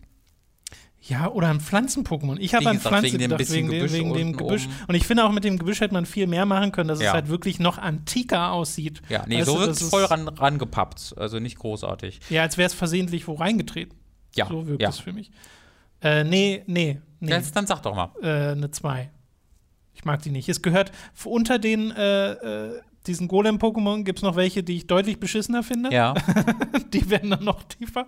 [1.01, 2.37] Ja, oder ein Pflanzen-Pokémon.
[2.39, 4.65] Ich habe an gesagt, Pflanze wegen dem gedacht, wegen, Gebüsch wegen dem Gebüsch.
[4.65, 4.75] oben.
[4.87, 7.09] Und ich finde auch, mit dem Gebüsch hätte man viel mehr machen können, dass Ja.
[7.09, 9.01] es halt wirklich noch antiker aussieht.
[9.07, 11.13] ja, nee, so wird das es voll ran, rangepappt.
[11.17, 12.19] Also nicht großartig.
[12.29, 13.97] Ja, als wäre es versehentlich wo reingetreten.
[14.35, 14.89] Ja, So wirkt ja.
[14.89, 15.31] es für mich.
[16.01, 17.29] Äh, nee, nee, nee.
[17.31, 18.11] Jetzt, dann sag doch mal.
[18.21, 19.09] äh, eine 2.
[19.93, 20.49] Ich mag die nicht.
[20.49, 20.91] Es gehört
[21.23, 25.91] unter den äh, äh, diesen Golem-Pokémon gibt es noch welche, die ich deutlich beschissener finde.
[25.93, 26.13] Ja.
[26.93, 28.07] Die werden dann noch tiefer.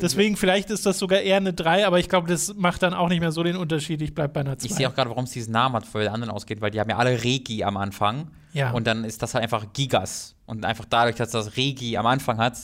[0.00, 3.08] Deswegen, vielleicht ist das sogar eher eine 3, aber ich glaube, das macht dann auch
[3.08, 4.00] nicht mehr so den Unterschied.
[4.02, 4.66] Ich bleibe bei einer 2.
[4.66, 6.80] Ich sehe auch gerade, warum es diesen Namen hat, weil der anderen ausgeht, weil die
[6.80, 8.30] haben ja alle Regi am Anfang.
[8.52, 8.70] Ja.
[8.72, 10.34] Und dann ist das halt einfach Gigas.
[10.46, 12.56] Und einfach dadurch, dass das Regi am Anfang hat,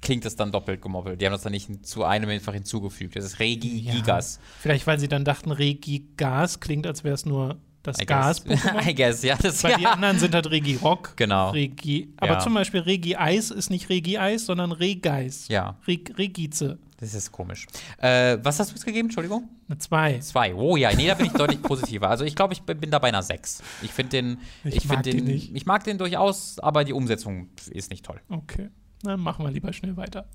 [0.00, 1.20] klingt es dann doppelt gemoppelt.
[1.20, 3.16] Die haben das dann nicht zu einem einfach hinzugefügt.
[3.16, 3.92] Das ist Regi Ja.
[3.94, 4.38] Gigas.
[4.60, 7.98] Vielleicht, weil sie dann dachten, Regi-Gas klingt, als wäre es nur das.
[7.98, 8.86] Gas-Pokémon.
[8.88, 9.36] I guess, ja.
[9.36, 9.92] Das, die ja.
[9.92, 11.12] anderen sind halt Regi-Rock.
[11.16, 11.50] Genau.
[11.50, 12.12] Regi.
[12.16, 12.38] Aber Ja.
[12.40, 15.46] zum Beispiel Regi-Eis ist nicht Regi-Eis, sondern Regeis.
[15.48, 15.76] Ja.
[15.86, 16.78] Reg Regize.
[16.98, 17.66] Das ist komisch.
[17.98, 19.08] Äh, was hast du jetzt gegeben?
[19.08, 19.48] Entschuldigung?
[19.68, 20.18] Eine 2.
[20.20, 20.54] Zwei.
[20.54, 22.08] Oh ja, nee, da bin ich deutlich positiver.
[22.08, 23.62] Also ich glaube, ich bin da bei einer sechs.
[23.82, 25.54] Ich finde den, Ich ich, mag den den, nicht.
[25.54, 28.20] ich mag den durchaus, aber die Umsetzung ist nicht toll.
[28.28, 28.70] Okay.
[29.02, 30.26] Dann machen wir lieber schnell weiter.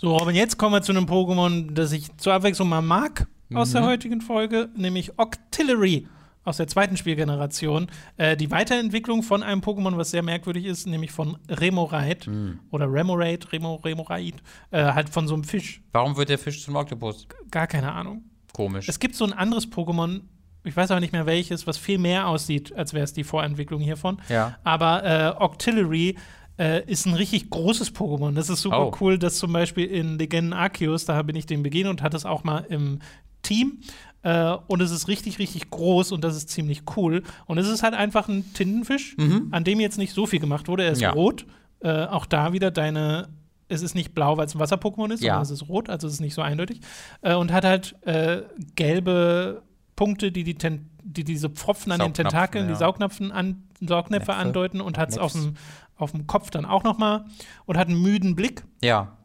[0.00, 3.72] So, Robin, jetzt kommen wir zu einem Pokémon, das ich zur Abwechslung mal mag aus
[3.72, 6.06] der heutigen Folge, nämlich Octillery
[6.44, 7.88] aus der zweiten Spielgeneration.
[8.16, 12.30] Äh, die Weiterentwicklung von einem Pokémon, was sehr merkwürdig ist, nämlich von Remoraid
[12.70, 14.36] oder Remoraid, Remo, Remoraid,
[14.70, 15.82] äh, halt von so einem Fisch.
[15.90, 17.26] Warum wird der Fisch zum Oktopus?
[17.50, 18.22] Gar keine Ahnung.
[18.52, 18.88] Komisch.
[18.88, 20.20] Es gibt so ein anderes Pokémon,
[20.62, 23.80] ich weiß aber nicht mehr welches, was viel mehr aussieht, als wäre es die Vorentwicklung
[23.80, 24.22] hiervon.
[24.28, 24.58] Ja.
[24.62, 26.16] Aber äh, Octillery
[26.58, 28.34] äh, ist ein richtig großes Pokémon.
[28.34, 28.94] Das ist super Oh.
[29.00, 32.24] cool, dass zum Beispiel in Legenden Arceus, da bin ich dem begegnet und hatte es
[32.26, 32.98] auch mal im
[33.42, 33.78] Team.
[34.22, 37.22] Äh, und es ist richtig, richtig groß und das ist ziemlich cool.
[37.46, 39.16] Und es ist halt einfach ein Tintenfisch,
[39.52, 40.82] an dem jetzt nicht so viel gemacht wurde.
[40.84, 41.02] Er ist Mhm.
[41.02, 41.10] Ja.
[41.12, 41.46] rot.
[41.80, 43.28] Äh, auch da wieder deine.
[43.68, 45.34] Es ist nicht blau, weil es ein Wasser-Pokémon ist, Ja.
[45.34, 46.80] sondern es ist rot, also es ist nicht so eindeutig.
[47.20, 48.42] Äh, und hat halt äh,
[48.74, 49.62] gelbe
[49.94, 52.78] Punkte, die, die, Ten die diese Pfropfen an den Tentakeln, die ja.
[52.78, 54.34] Saugnapfen an, Saugnäpfe Näpfe.
[54.34, 55.54] andeuten und hat es auf dem,
[55.98, 57.26] auf dem Kopf dann auch noch mal
[57.66, 59.16] und hat einen müden Blick Ja.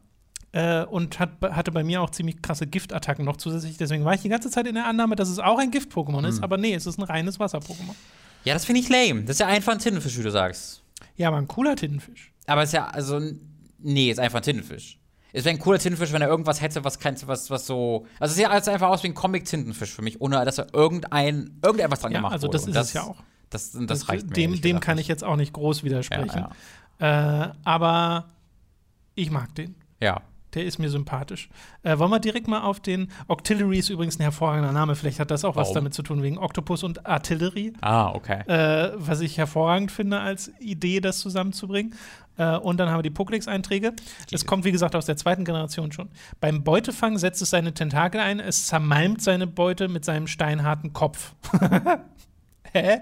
[0.52, 3.76] äh, und hat, hatte bei mir auch ziemlich krasse Giftattacken noch zusätzlich.
[3.76, 6.24] Deswegen war ich die ganze Zeit in der Annahme, dass es auch ein Gift-Pokémon Hm.
[6.26, 7.94] ist, aber nee, es ist ein reines Wasser-Pokémon.
[8.44, 9.22] Ja, das finde ich lame.
[9.22, 10.82] Das ist ja einfach ein Tintenfisch, wie du sagst.
[11.16, 12.32] Ja, aber ein cooler Tintenfisch.
[12.46, 13.20] Aber es ist ja, also,
[13.78, 14.98] nee, ist einfach ein Tintenfisch.
[15.32, 18.06] Es wäre ein cooler Tintenfisch, wenn er irgendwas hätte, was kein, was, was so.
[18.20, 21.58] Also es sieht also einfach aus wie ein Comic-Tintenfisch für mich, ohne dass er irgendein,
[21.64, 22.58] irgendetwas dran Ja, gemacht also wurde.
[22.58, 23.16] das Und ist es ja auch.
[23.54, 24.34] Das, das, reicht mir.
[24.34, 26.46] Dem, dem kann ich jetzt auch nicht groß widersprechen.
[27.00, 28.24] Ja, Äh, aber
[29.14, 29.74] ich mag den.
[30.00, 30.20] ja.
[30.54, 31.48] Der ist mir sympathisch.
[31.82, 34.94] Äh, wollen wir direkt mal auf den Octillery ist übrigens ein hervorragender Name.
[34.94, 35.74] Vielleicht hat das auch was Warum?
[35.74, 37.72] damit zu tun, wegen Octopus und Artillery.
[37.80, 38.42] Ah, okay.
[38.46, 41.96] äh, was ich hervorragend finde als Idee, das zusammenzubringen.
[42.36, 43.94] Äh, und dann haben wir die Pokédex-Einträge.
[44.30, 46.08] Es kommt, wie gesagt, aus der zweiten Generation schon.
[46.40, 51.34] Beim Beutefang setzt es seine Tentakel ein, es zermalmt seine Beute mit seinem steinharten Kopf.
[52.72, 53.00] Hä?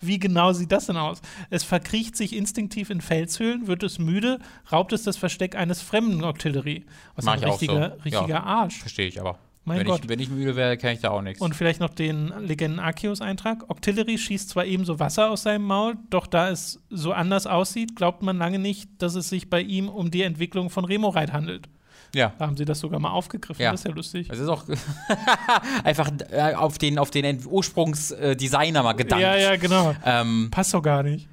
[0.00, 1.20] Wie genau sieht das denn aus?
[1.50, 4.38] Es verkriecht sich instinktiv in Felshöhlen, wird es müde,
[4.70, 6.84] raubt es das Versteck eines fremden Octillery.
[7.16, 8.02] Was Mach ein richtiger, so.
[8.02, 8.42] richtiger Ja.
[8.42, 8.78] Arsch.
[8.78, 9.38] Verstehe ich aber.
[9.66, 10.00] Mein wenn, Gott.
[10.04, 11.40] Ich, wenn ich müde wäre, kenne ich da auch nichts.
[11.40, 13.70] Und vielleicht noch den Legenden Arceus-Eintrag.
[13.70, 18.22] Octillery schießt zwar ebenso Wasser aus seinem Maul, doch da es so anders aussieht, glaubt
[18.22, 21.68] man lange nicht, dass es sich bei ihm um die Entwicklung von Remoraid handelt.
[22.14, 22.32] Ja.
[22.38, 23.62] Da haben sie das sogar mal aufgegriffen.
[23.62, 23.72] Ja.
[23.72, 24.28] Das ist ja lustig.
[24.30, 24.64] Es ist auch
[25.84, 29.22] einfach äh, auf den, auf den Ursprungsdesigner mal gedankt.
[29.22, 29.94] Ja, ja, genau.
[30.04, 31.28] Ähm, Passt doch gar nicht.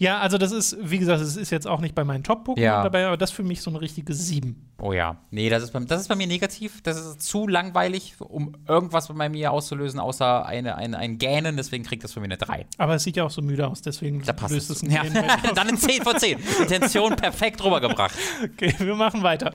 [0.00, 2.82] Ja, also das ist, wie gesagt, es ist jetzt auch nicht bei meinen Top-Pokémon Ja.
[2.84, 4.70] dabei, aber das für mich so eine richtige 7.
[4.80, 5.16] oh ja.
[5.32, 6.80] Nee, das ist, bei, das ist bei mir negativ.
[6.82, 11.56] Das ist zu langweilig, um irgendwas bei mir auszulösen, außer eine, ein, ein Gähnen.
[11.56, 12.66] Deswegen kriegt das von mir eine 3.
[12.78, 14.82] Aber es sieht ja auch so müde aus, deswegen Da passt löst es.
[14.84, 15.02] ein Ja.
[15.54, 16.38] Dann eine 10 von 10.
[16.60, 18.14] Intention perfekt rübergebracht.
[18.44, 19.52] Okay, wir machen weiter.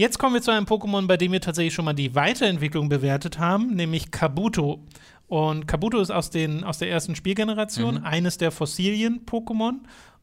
[0.00, 3.38] Jetzt kommen wir zu einem Pokémon, bei dem wir tatsächlich schon mal die Weiterentwicklung bewertet
[3.38, 4.82] haben, nämlich Kabuto.
[5.28, 9.74] Und Kabuto ist aus, den, aus der ersten Spielgeneration eines der Fossilien-Pokémon.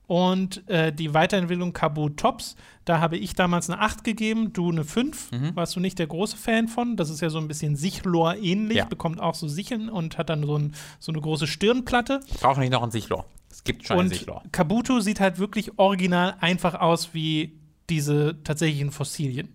[0.08, 2.56] Und äh, die Weiterentwicklung Kabutops,
[2.86, 5.30] da habe ich damals eine 8 gegeben, du eine 5.
[5.54, 6.98] Warst du nicht der große Fan von?
[6.98, 8.86] Das ist ja so ein bisschen Sichlor ähnlich, Ja.
[8.86, 12.22] bekommt auch so Sicheln und hat dann so, ein, so eine große Stirnplatte.
[12.26, 13.26] Ich brauche nicht noch einen Sichlor.
[13.52, 14.42] Es gibt schon einen Und Sichlor.
[14.52, 17.60] Kabuto sieht halt wirklich original einfach aus wie
[17.92, 19.50] diese tatsächlichen Fossilien.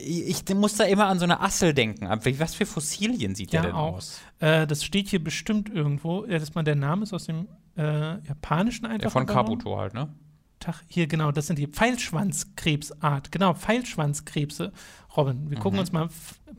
[0.00, 2.08] Ich muss da immer an so eine Assel denken.
[2.38, 3.96] Was für Fossilien sieht der Ja, denn auch.
[3.96, 4.20] aus?
[4.38, 6.24] Äh, das steht hier bestimmt irgendwo.
[6.26, 9.04] Ja, das mal der Name ist aus dem äh, Japanischen einfach.
[9.04, 9.26] Ja, von.
[9.26, 10.08] Kabuto halt, ne?
[10.60, 13.30] Tag, hier, genau, das sind die Pfeilschwanzkrebsart.
[13.32, 14.72] Genau, Pfeilschwanzkrebse.
[15.16, 15.62] Robin, wir Mhm.
[15.62, 16.08] gucken uns mal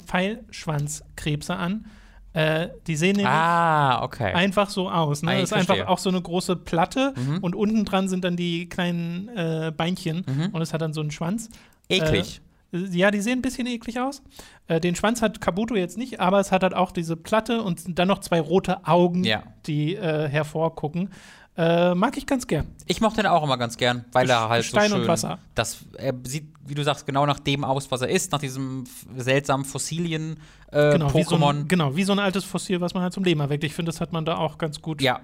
[0.05, 1.85] Pfeilschwanzkrebse an.
[2.33, 4.33] Äh, die sehen nämlich Ah, okay.
[4.33, 5.23] einfach so aus.
[5.23, 5.31] Ne?
[5.31, 7.39] Ah, das ist einfach auch so eine große Platte Mhm.
[7.39, 10.49] und unten dran sind dann die kleinen äh, Beinchen Mhm.
[10.51, 11.49] und es hat dann so einen Schwanz.
[11.89, 12.41] Eklig.
[12.71, 14.21] Ja, die sehen ein bisschen eklig aus.
[14.67, 17.97] Äh, den Schwanz hat Kabuto jetzt nicht, aber es hat halt auch diese Platte und
[17.97, 19.43] dann noch zwei rote Augen, Ja.
[19.65, 21.09] die äh, hervorgucken.
[21.57, 22.67] Äh, mag ich ganz gern.
[22.85, 25.39] Ich mochte den auch immer ganz gern, weil er halt Stein so und schön, Wasser.
[25.55, 28.85] Das, er sieht, wie du sagst, genau nach dem aus, was er ist, nach diesem
[29.17, 30.39] seltsamen Fossilien
[30.71, 33.25] äh, Genau wie, so ein, genau, wie so ein altes Fossil, was man halt zum
[33.25, 33.63] Leben erweckt.
[33.65, 35.01] Ich finde, das hat man da auch ganz gut.
[35.01, 35.19] ja.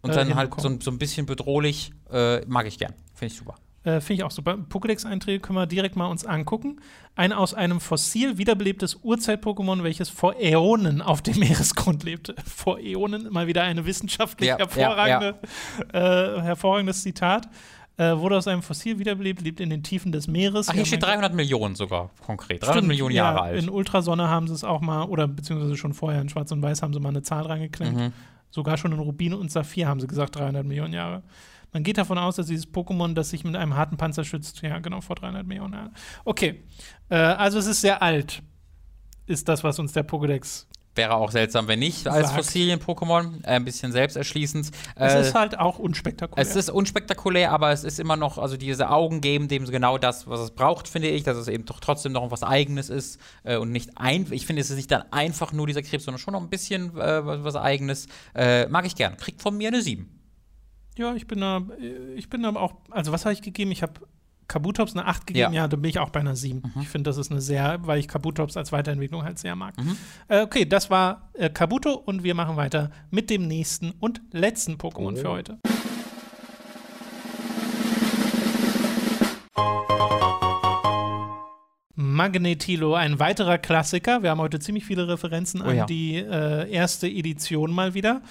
[0.00, 2.94] Und äh, dann halt so, so ein bisschen bedrohlich, äh, mag ich gern.
[3.14, 3.54] Finde ich super.
[3.88, 4.58] Äh, Finde ich auch super.
[4.68, 6.80] Pokédex-Einträge können wir direkt mal uns angucken.
[7.16, 12.34] Ein aus einem Fossil wiederbelebtes Urzeit-Pokémon, welches vor Äonen auf dem Meeresgrund lebte.
[12.46, 15.38] Vor Äonen, mal wieder eine wissenschaftlich Ja, ja, hervorragende,
[15.92, 17.48] Äh, hervorragendes Zitat.
[17.96, 20.68] Äh, wurde aus einem Fossil wiederbelebt, lebt in den Tiefen des Meeres.
[20.68, 22.62] Ach, hier steht ein- 300 Millionen sogar konkret.
[22.62, 23.62] 300 Stimmt, Millionen ja, Jahre alt.
[23.62, 26.82] In Ultrasonne haben sie es auch mal, oder beziehungsweise schon vorher in Schwarz und Weiß
[26.82, 27.96] haben sie mal eine Zahl reingeklemmt.
[27.96, 28.12] Mhm.
[28.50, 31.22] Sogar schon in Rubin und Saphir haben sie gesagt 300 Millionen Jahre.
[31.72, 34.78] Man geht davon aus, dass dieses Pokémon, das sich mit einem harten Panzer schützt, ja
[34.78, 35.94] genau vor 300 Millionen Jahren.
[36.24, 36.64] Okay,
[37.10, 38.42] äh, also es ist sehr alt,
[39.26, 40.66] ist das, was uns der Pokédex.
[40.94, 42.32] Wäre auch seltsam, wenn nicht, als.
[42.32, 43.44] Fossilien-Pokémon.
[43.44, 44.70] Äh, ein bisschen selbsterschließend.
[44.96, 46.44] Es Äh, ist halt auch unspektakulär.
[46.44, 50.26] Es ist unspektakulär, aber es ist immer noch, also diese Augen geben dem genau das,
[50.26, 53.58] was es braucht, finde ich, dass es eben doch trotzdem noch was Eigenes ist äh,
[53.58, 56.32] und nicht ein, ich finde, es ist nicht dann einfach nur dieser Krebs, sondern schon
[56.32, 58.08] noch ein bisschen äh, was, was Eigenes.
[58.34, 59.16] Äh, mag ich gern.
[59.18, 60.17] Kriegt von mir eine 7.
[60.98, 63.70] ja, ich bin da, äh, ich bin aber auch, also was habe ich gegeben?
[63.70, 63.94] Ich habe
[64.48, 65.68] Kabutops eine 8 gegeben, ja, Ja.
[65.68, 66.62] da bin ich auch bei einer 7.
[66.80, 69.76] Ich finde, das ist eine sehr, weil ich Kabutops als Weiterentwicklung halt sehr mag.
[69.78, 69.96] Mhm.
[70.28, 74.74] Äh, okay, das war äh, Kabuto und wir machen weiter mit dem nächsten und letzten
[74.74, 75.16] Pokémon Oh.
[75.16, 75.58] für heute.
[81.94, 84.22] Magnetilo, ein weiterer Klassiker.
[84.22, 85.86] Wir haben heute ziemlich viele Referenzen Oh an ja.
[85.86, 88.22] die äh, erste Edition mal wieder.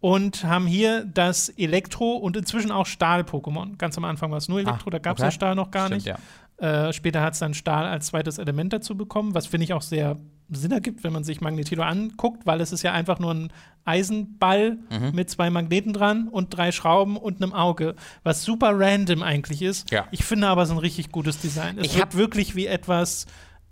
[0.00, 3.76] Und haben hier das Elektro- und inzwischen auch Stahl-Pokémon.
[3.76, 5.26] Ganz am Anfang war es nur Elektro, Ah, da gab es okay.
[5.28, 6.18] ja Stahl noch gar Stimmt, nicht.
[6.60, 6.88] Ja.
[6.88, 9.82] Äh, später hat es dann Stahl als zweites Element dazu bekommen, was finde ich auch
[9.82, 10.16] sehr
[10.52, 13.52] Sinn ergibt, wenn man sich Magnetilo anguckt, weil es ist ja einfach nur ein
[13.84, 15.12] Eisenball Mhm.
[15.14, 17.94] mit zwei Magneten dran und drei Schrauben und einem Auge,
[18.24, 19.90] was super random eigentlich ist.
[19.90, 20.06] Ja.
[20.10, 21.78] Ich finde aber es ist ein richtig gutes Design.
[21.78, 23.26] Es Ich wirkt wirklich wie etwas,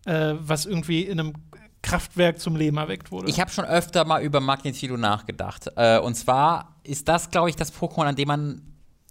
[0.07, 1.33] äh, was irgendwie in einem
[1.89, 3.29] Kraftwerk zum Leben erweckt wurde.
[3.29, 5.69] Ich habe schon öfter mal über Magnetilo nachgedacht.
[5.77, 8.63] Äh, und zwar ist das, glaube ich, das Pokémon, an dem man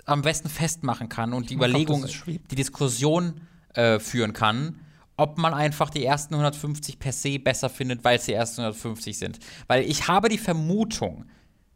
[0.05, 3.41] am besten festmachen kann und die mag auch, Überlegung, die Diskussion
[3.73, 4.79] äh, führen kann,
[5.17, 9.17] ob man einfach die ersten 150 per se besser findet, weil es die ersten 150
[9.17, 9.39] sind.
[9.67, 11.25] Weil ich habe die Vermutung,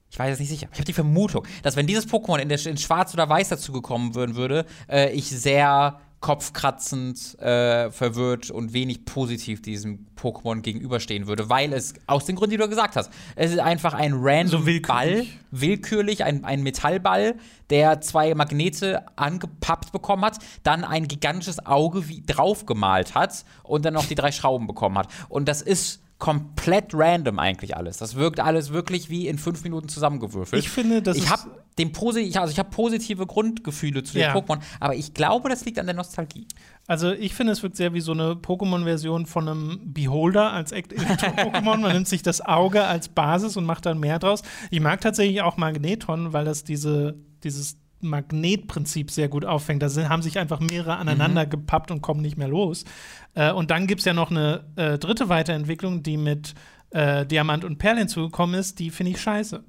[0.10, 2.66] ich weiß es nicht sicher, ich habe die Vermutung, dass wenn dieses Pokémon in, der,
[2.66, 9.06] in Schwarz oder Weiß dazugekommen würden würde, äh, ich sehr kopfkratzend, äh, verwirrt und wenig
[9.06, 13.52] positiv diesem Pokémon gegenüberstehen würde, weil es aus den Gründen, die du gesagt hast, es
[13.52, 14.88] ist einfach ein random So willkürlich.
[14.88, 17.36] Ball, willkürlich, ein, ein Metallball,
[17.72, 23.96] der zwei Magnete angepappt bekommen hat, dann ein gigantisches Auge wie draufgemalt hat und dann
[23.96, 25.08] noch die drei Schrauben bekommen hat.
[25.28, 27.98] Und das ist komplett random eigentlich alles.
[27.98, 30.62] Das wirkt alles wirklich wie in fünf Minuten zusammengewürfelt.
[30.62, 31.50] Ich finde, das ich habe
[31.80, 34.36] dem Posi also ich habe positive Grundgefühle zu den Ja.
[34.36, 36.48] Pokémon, aber ich glaube, das liegt an der Nostalgie.
[36.86, 41.78] Also ich finde, es wirkt sehr wie so eine Pokémon-Version von einem Beholder als Elektro-Pokémon.
[41.82, 44.44] Man nimmt sich das Auge als Basis und macht dann mehr draus.
[44.70, 47.78] Ich mag tatsächlich auch Magneton, weil das diese, dieses
[48.10, 49.82] Magnetprinzip sehr gut auffängt.
[49.84, 52.86] Da sind, haben sich einfach mehrere aneinander gepappt und kommen nicht mehr los.
[53.34, 56.54] Äh, und dann gibt es ja noch eine äh, dritte Weiterentwicklung, die mit
[56.92, 58.80] äh, Diamant und Perl hinzugekommen ist.
[58.80, 59.64] Die finde ich scheiße.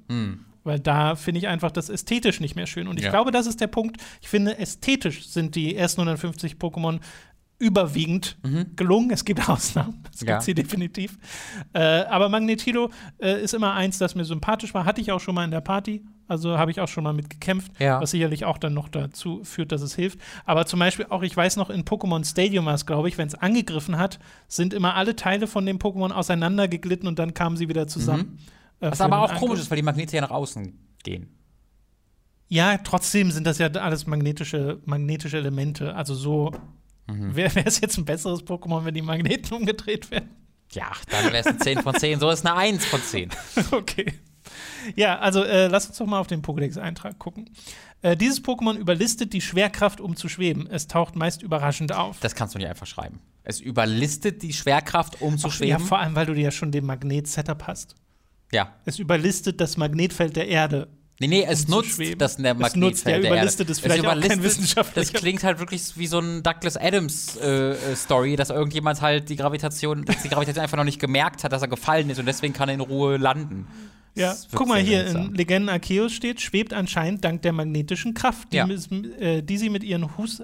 [0.65, 2.87] Weil da finde ich einfach das ästhetisch nicht mehr schön.
[2.87, 3.11] Und ich Ja.
[3.11, 3.97] glaube, das ist der Punkt.
[4.21, 6.99] Ich finde, ästhetisch sind die ersten 150 Pokémon
[7.63, 8.37] überwiegend
[8.75, 9.11] gelungen.
[9.11, 10.27] Es gibt Ausnahmen, das Mhm.
[10.27, 10.33] Ja.
[10.35, 11.17] gibt sie definitiv.
[11.73, 12.89] Äh, aber Magnetilo
[13.19, 14.85] äh, ist immer eins, das mir sympathisch war.
[14.85, 16.03] Hatte ich auch schon mal in der Party.
[16.27, 17.99] Also habe ich auch schon mal mit gekämpft, Ja.
[18.01, 20.19] was sicherlich auch dann noch dazu führt, dass es hilft.
[20.45, 23.27] Aber zum Beispiel auch, ich weiß noch, in Pokémon Stadium war es, glaube ich, wenn
[23.27, 27.67] es angegriffen hat, sind immer alle Teile von dem Pokémon auseinandergeglitten und dann kamen sie
[27.69, 28.39] wieder zusammen.
[28.79, 28.89] Äh, Mhm.
[28.91, 29.39] Was für aber auch Angriff.
[29.39, 31.27] komisch ist, weil die Magnete ja nach außen gehen.
[32.49, 35.95] Ja, trotzdem sind das ja alles magnetische, magnetische Elemente.
[35.95, 36.51] Also so
[37.07, 37.35] Mhm.
[37.35, 40.29] wäre es jetzt ein besseres Pokémon, wenn die Magneten umgedreht wären.
[40.71, 42.19] Ja, dann wäre es eine 10 von 10.
[42.19, 43.29] So ist eine 1 von 10.
[43.71, 44.13] okay.
[44.95, 47.49] Ja, also äh, lass uns doch mal auf den Pokédex-Eintrag gucken.
[48.01, 50.67] Äh, dieses Pokémon überlistet die Schwerkraft, um zu schweben.
[50.67, 52.19] Es taucht meist überraschend auf.
[52.19, 53.19] Das kannst du nicht einfach schreiben.
[53.43, 55.79] Es überlistet die Schwerkraft, um zu ja, schweben.
[55.79, 57.95] vor allem, weil du dir ja schon den Magnet-Setup hast.
[58.51, 58.73] Ja.
[58.85, 60.87] Es überlistet das Magnetfeld der Erde.
[61.27, 63.71] Nee, nee, es Um nutzt das der Es Magnetfeld nutzt, ja, der überlistet Erde.
[63.71, 66.75] ist vielleicht es auch kein überlistet, wissenschaftlicher- Das klingt halt wirklich wie so ein Douglas
[66.77, 70.99] Adams äh, äh, Story, dass irgendjemand halt die Gravitation, dass die Gravitation einfach noch nicht
[70.99, 73.67] gemerkt hat, dass er gefallen ist und deswegen kann er in Ruhe landen.
[74.15, 75.27] Ja, guck mal hier, seltsam.
[75.29, 78.67] in Legenden Arceus steht, schwebt anscheinend dank der magnetischen Kraft, die, Ja.
[79.19, 80.43] äh, die sie mit ihren Hus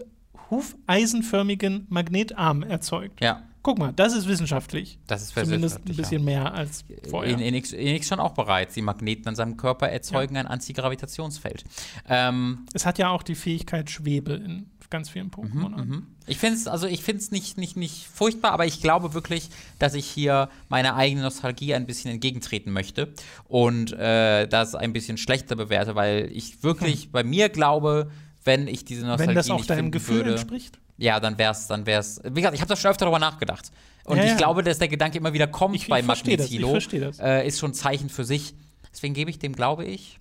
[0.50, 3.22] hufeisenförmigen Magnetarmen erzeugt.
[3.22, 5.00] Ja, Guck mal, das ist wissenschaftlich.
[5.08, 6.96] das ist Zumindest ein bisschen mehr als ja.
[7.10, 7.34] vorher.
[7.34, 8.74] In, in, X, in X schon auch bereits.
[8.74, 11.66] Die Magneten an seinem Körper erzeugen ein Antigravitationsfeld.
[12.08, 15.86] Ähm, es hat ja auch die Fähigkeit Schwebe in ganz vielen Pokémon.
[15.86, 16.08] Mhm.
[16.26, 19.50] Ich finde es also ich finde es nicht, nicht, nicht furchtbar, aber ich glaube wirklich,
[19.78, 23.14] dass ich hier meiner eigenen Nostalgie ein bisschen entgegentreten möchte
[23.48, 28.10] und äh, das ein bisschen schlechter bewerte, weil ich wirklich bei mir glaube,
[28.44, 30.80] wenn ich diese Nostalgie Wenn das auch nicht deinem Gefühl würde, entspricht.
[31.00, 32.22] Ja, dann wär's, dann wär's.
[32.24, 33.72] Wie gesagt, ich habe da schon öfter darüber nachgedacht.
[34.06, 34.38] Und Ja, ich ja.
[34.38, 37.08] glaube, dass der Gedanke immer wieder kommt Ich- bei versteh das, ich Magnetilo.
[37.08, 37.20] das.
[37.20, 38.54] Äh, ist schon ein Zeichen für sich.
[38.92, 40.20] Deswegen gebe ich dem, glaube ich,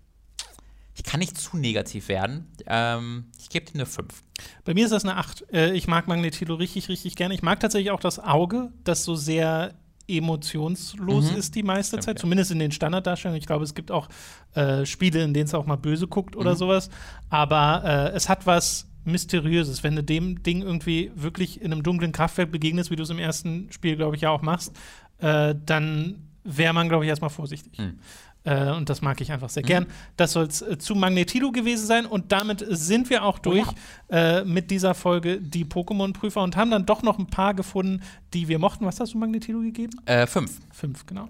[0.95, 2.47] ich kann nicht zu negativ werden.
[2.66, 4.22] Ähm, ich gebe dem eine 5.
[4.64, 5.45] Bei mir ist das eine 8.
[5.53, 7.35] Äh, ich mag Magnetilo richtig, richtig gerne.
[7.35, 9.74] Ich mag tatsächlich auch das Auge, das so sehr
[10.09, 11.37] emotionslos Mhm.
[11.37, 12.20] ist die meiste Stimmt, Zeit, ja.
[12.20, 13.39] zumindest in den Standarddarstellungen.
[13.41, 14.09] Ich glaube, es gibt auch
[14.55, 16.57] äh, Spiele, in denen es auch mal böse guckt oder Mhm.
[16.57, 16.91] sowas.
[17.31, 22.13] Aber äh, es hat was Mysteriöses, wenn du dem Ding irgendwie wirklich in einem dunklen
[22.13, 24.77] Kraftwerk begegnest, wie du es im ersten Spiel, glaube ich, ja auch machst,
[25.19, 27.79] äh, dann wäre man, glaube ich, erstmal vorsichtig.
[27.79, 27.99] Mhm.
[28.45, 29.87] Äh, und das mag ich einfach sehr gern.
[30.17, 32.07] Das soll es äh, zu Magnetilo gewesen sein.
[32.07, 33.67] Und damit sind wir auch durch
[34.11, 38.03] äh, mit dieser Folge die Pokémon-Prüfer und haben dann doch noch ein paar gefunden,
[38.33, 38.87] die wir mochten.
[38.87, 39.93] Was hast du Magnetilo gegeben?
[40.07, 40.51] Äh, 5.
[40.73, 41.29] Fünf, genau.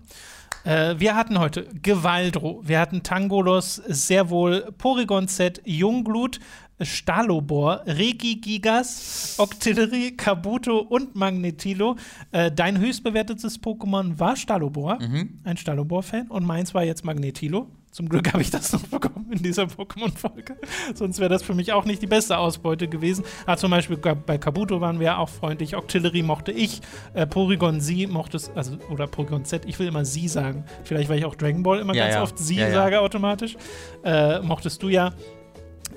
[0.65, 6.41] Äh, wir hatten heute Gewaldro, wir hatten Tangolos, sehr wohl Porygon Z, Jungglut,
[6.81, 11.97] Stalobor, Regigigas, Octillery, Kabuto und Magnetilo.
[12.33, 14.99] Äh, dein höchstbewertetes Pokémon war Stalobor,
[15.45, 17.69] ein Stalobor-Fan, und meins war jetzt Magnetilo.
[17.91, 20.57] Zum Glück habe ich das noch bekommen in dieser Pokémon-Folge.
[20.95, 23.25] Sonst wäre das für mich auch nicht die beste Ausbeute gewesen.
[23.47, 25.75] Ah, zum Beispiel bei Kabuto waren wir auch freundlich.
[25.75, 26.81] Octillery mochte ich.
[27.15, 30.65] Äh, Porygon Sie mochte es, also, oder Porygon Z, ich will immer Sie sagen.
[30.85, 32.23] Vielleicht, weil ich auch Dragon Ball immer Ja, ganz ja.
[32.23, 32.71] oft Sie ja.
[32.71, 33.57] sage automatisch.
[34.05, 35.13] Äh, mochtest du ja.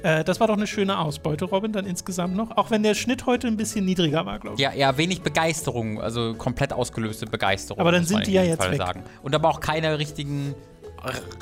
[0.04, 2.58] Äh, das war doch eine schöne Ausbeute, Robin, dann insgesamt noch.
[2.58, 4.62] Auch wenn der Schnitt heute ein bisschen niedriger war, glaube ich.
[4.62, 7.80] Ja, ja, wenig Begeisterung, also komplett ausgelöste Begeisterung.
[7.80, 8.78] Aber dann sind die ja jetzt Fall weg.
[8.78, 9.04] Sagen.
[9.22, 10.56] Und aber auch keine richtigen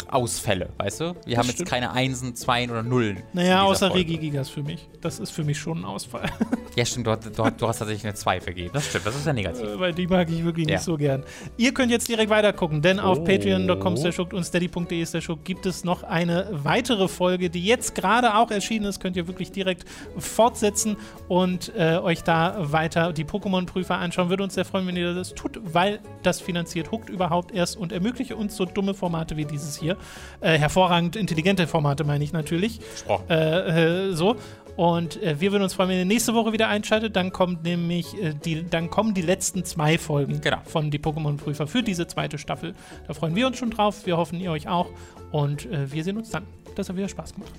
[0.09, 1.15] Ausfälle, weißt du?
[1.25, 1.69] Wir haben jetzt stimmt.
[1.69, 3.21] keine Einsen, Zweien oder Nullen.
[3.33, 4.09] Naja, außer Folge.
[4.09, 4.87] Regigigas für mich.
[5.01, 6.29] Das ist für mich schon ein Ausfall.
[6.75, 8.69] Ja, stimmt, du, hast- du, du hast tatsächlich eine 2 vergeben.
[8.71, 9.63] Das stimmt, das ist ja negativ.
[9.65, 10.75] Äh, weil die mag ich wirklich Ja.
[10.75, 11.23] nicht so gern.
[11.57, 13.23] Ihr könnt jetzt direkt weiter gucken, denn auf Oh.
[13.25, 15.05] patreon.com und steady.de
[15.43, 19.01] gibt es noch eine weitere Folge, die jetzt gerade auch erschienen ist.
[19.01, 19.83] Könnt ihr wirklich direkt
[20.17, 20.95] fortsetzen
[21.27, 24.29] und äh, euch da weiter die Pokémon-Prüfer anschauen.
[24.29, 27.91] Würde uns sehr freuen, wenn ihr das tut, weil das finanziert Huckt überhaupt erst und
[27.91, 29.97] ermöglicht uns so dumme Formate wie dieses hier.
[30.41, 32.79] Äh, hervorragend intelligente Formate meine ich natürlich.
[32.79, 33.25] Gesprochen.
[33.29, 34.35] Äh, äh, so.
[34.75, 37.15] Und äh, wir würden uns freuen, wenn ihr nächste Woche wieder einschaltet.
[37.15, 40.59] Dann kommt nämlich äh, die, dann kommen die letzten zwei Folgen Genau.
[40.65, 42.73] von die Pokémon-Prüfer für diese zweite Staffel.
[43.07, 44.05] Da freuen wir uns schon drauf.
[44.05, 44.87] Wir hoffen, ihr euch auch.
[45.31, 46.45] Und wir sehen uns dann.
[46.75, 47.51] Das hat wieder Spaß gemacht.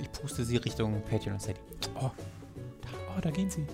[0.00, 1.60] Ich puste sie Richtung Patreon und Steady.
[2.00, 2.10] Oh,
[3.20, 3.64] da gehen sie.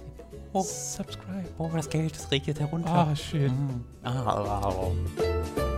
[0.52, 1.48] oh, Subscribe.
[1.58, 2.90] oh, das Geld, das regnet herunter.
[2.92, 3.52] Ah, schön.
[4.02, 5.71] Ah, ah, ah.